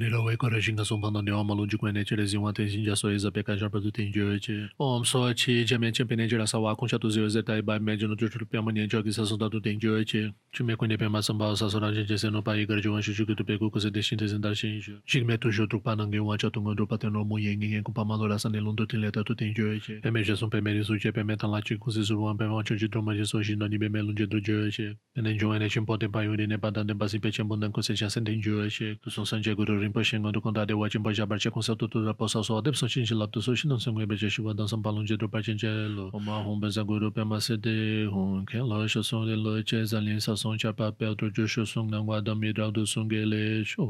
Rila 0.00 0.24
wei 0.24 0.36
kore 0.36 0.60
shinga 0.62 0.84
songpa 0.84 1.10
na 1.12 1.20
niwa 1.22 1.44
ma 1.44 1.54
lunji 1.54 1.76
kwen 1.76 1.92
neche 1.92 2.16
le 2.16 2.24
zingwa 2.24 2.54
ten 2.54 2.66
shinja 2.68 2.96
so 2.96 3.10
eza 3.10 3.30
peka 3.30 3.54
jarpa 3.56 3.82
tu 3.82 3.90
ten 3.90 4.10
jo 4.10 4.32
eche. 4.32 4.70
Om 4.78 5.04
so 5.04 5.30
chi 5.34 5.62
jamian 5.62 5.92
chen 5.92 6.06
pe 6.08 6.16
neche 6.16 6.38
la 6.38 6.46
sawa 6.46 6.74
kong 6.74 6.88
sha 6.88 6.96
tu 6.96 7.10
zio 7.10 7.26
eze 7.26 7.42
tai 7.44 7.58
e 7.58 7.60
bai 7.60 7.78
me 7.78 7.98
jono 7.98 8.16
jochul 8.16 8.48
pe 8.48 8.60
ma 8.62 8.72
nianjo 8.72 9.02
ki 9.04 9.12
sa 9.12 9.26
songta 9.28 9.50
tu 9.50 9.60
ten 9.60 9.78
jo 9.78 10.00
eche. 10.00 10.32
Chu 10.52 10.64
me 10.64 10.74
kwen 10.74 10.88
ne 10.88 10.96
pe 10.96 11.06
ma 11.08 11.20
samba 11.20 11.54
sa 11.54 11.68
so 11.68 11.78
ranjen 11.78 12.06
che 12.06 12.16
se 12.16 12.30
no 12.30 12.40
pa 12.40 12.52
i 12.56 12.64
gara 12.64 12.80
jowan 12.80 13.02
shishu 13.02 13.26
kutu 13.26 13.44
pe 13.44 13.58
ku 13.58 13.68
kuse 13.70 13.92
de 13.92 14.00
shin 14.00 14.16
te 14.16 14.26
zin 14.26 14.40
dar 14.40 14.54
shin 14.54 14.80
jo. 14.80 14.94
Shik 15.04 15.26
me 15.26 15.36
tu 15.36 15.50
jo 15.52 15.66
trukpa 15.66 15.94
nang 15.94 16.10
gen 16.10 16.24
wacha 16.24 16.50
tunga 16.50 16.74
drupa 16.74 16.98
ten 16.98 17.12
no 17.12 17.22
mo 17.22 17.36
yen 17.36 17.60
gen 17.60 17.70
gen 17.70 17.84
kumpa 17.84 18.06
ma 18.06 18.16
lo 18.16 18.24
la 18.24 18.38
san 18.38 18.52
ne 18.52 18.60
londo 18.60 18.88
ten 18.88 19.02
le 19.02 19.10
ta 19.10 19.22
tu 19.22 19.34
ten 19.34 19.52
jo 19.52 19.68
eche. 19.68 20.00
Pe 20.00 20.10
me 20.10 20.24
je 20.24 20.34
song 20.34 20.48
pe 20.48 20.62
me 20.62 20.72
ni 20.72 20.82
su 20.82 20.96
che 20.96 21.12
pe 21.12 21.22
me 21.22 21.36
tan 21.36 21.50
la 21.50 21.60
chi 21.60 21.76
kuse 21.76 22.02
su 22.06 22.16
ruwan 22.16 22.38
pe 22.38 22.48
ma 22.48 22.62
chon 22.64 22.78
chi 22.78 22.88
droma 22.88 23.12
je 23.12 23.26
so 23.26 23.42
shin 23.42 23.58
no 23.58 23.66
ni 23.68 23.76
e 23.76 23.78
pe 23.78 23.88
me 23.90 24.00
lunje 24.00 24.26
dro 24.26 24.40
jo 24.40 24.64
eche. 24.64 24.96
Pe 25.14 25.20
nen 25.20 25.36
jo 25.36 25.52
ene 25.52 25.68
chin 25.68 25.84
po 25.84 25.98
ten 25.98 26.10
pa 26.10 26.22
yu 26.22 26.32
ne 26.32 26.56
pa 26.56 26.70
dan 26.70 26.86
ten 26.86 26.96
pa 26.96 27.06
si 27.06 27.18
pe 27.18 27.30
chen 27.30 27.46
bon 27.46 27.60
dan 27.60 27.70
kuse 27.70 27.92
cha 27.94 28.08
sen 28.08 28.24
ten 28.24 28.40
jo 28.40 28.64
eche. 28.64 28.96
Tu 29.04 29.10
song 29.10 29.26
san 29.26 29.42
che 29.42 29.52
guru 29.54 29.76
rin 29.78 29.89
rinpo 29.90 30.02
shi 30.04 30.18
ngon 30.18 30.32
dukon 30.32 30.54
dade 30.54 30.72
wachin 30.72 31.02
pa 31.02 31.10
jabar 31.10 31.38
che 31.38 31.50
konsa 31.50 31.74
tutu 31.76 32.04
ra 32.06 32.12
posa 32.14 32.42
so 32.44 32.54
adep 32.62 32.76
so 32.76 32.86
chin 32.86 33.04
shi 33.04 33.14
lap 33.14 33.32
tu 33.32 33.40
so 33.40 33.54
shin 33.54 33.70
nonsen 33.70 33.94
gwe 33.94 34.06
beche 34.06 34.30
shi 34.30 34.42
wa 34.42 34.52
dansan 34.54 34.82
palung 34.82 35.06
je 35.06 35.16
drupa 35.16 35.42
chin 35.42 35.58
che 35.58 35.66
lo 35.68 36.10
oma 36.14 36.42
hong 36.42 36.60
benza 36.60 36.84
gui 36.84 36.98
rupe 36.98 37.24
ma 37.26 37.38
se 37.40 37.56
de 37.56 38.06
hong 38.06 38.46
ken 38.46 38.62
lo 38.68 38.86
sho 38.86 39.02
song 39.02 39.26
de 39.26 39.36
lo 39.36 39.62
che 39.62 39.84
zan 39.84 40.04
lin 40.04 40.20
sa 40.20 40.36
song 40.36 40.56
cha 40.56 40.72
pa 40.72 40.90
pe 40.92 41.14
tu 41.18 41.30
jo 41.30 41.46
sho 41.46 41.64
song 41.64 41.90
nang 41.90 42.06
wa 42.06 42.20
dam 42.20 42.42
yi 42.44 42.52
rao 42.52 42.70
du 42.70 42.86
song 42.86 43.08
ge 43.10 43.24
le 43.26 43.64
sho 43.64 43.82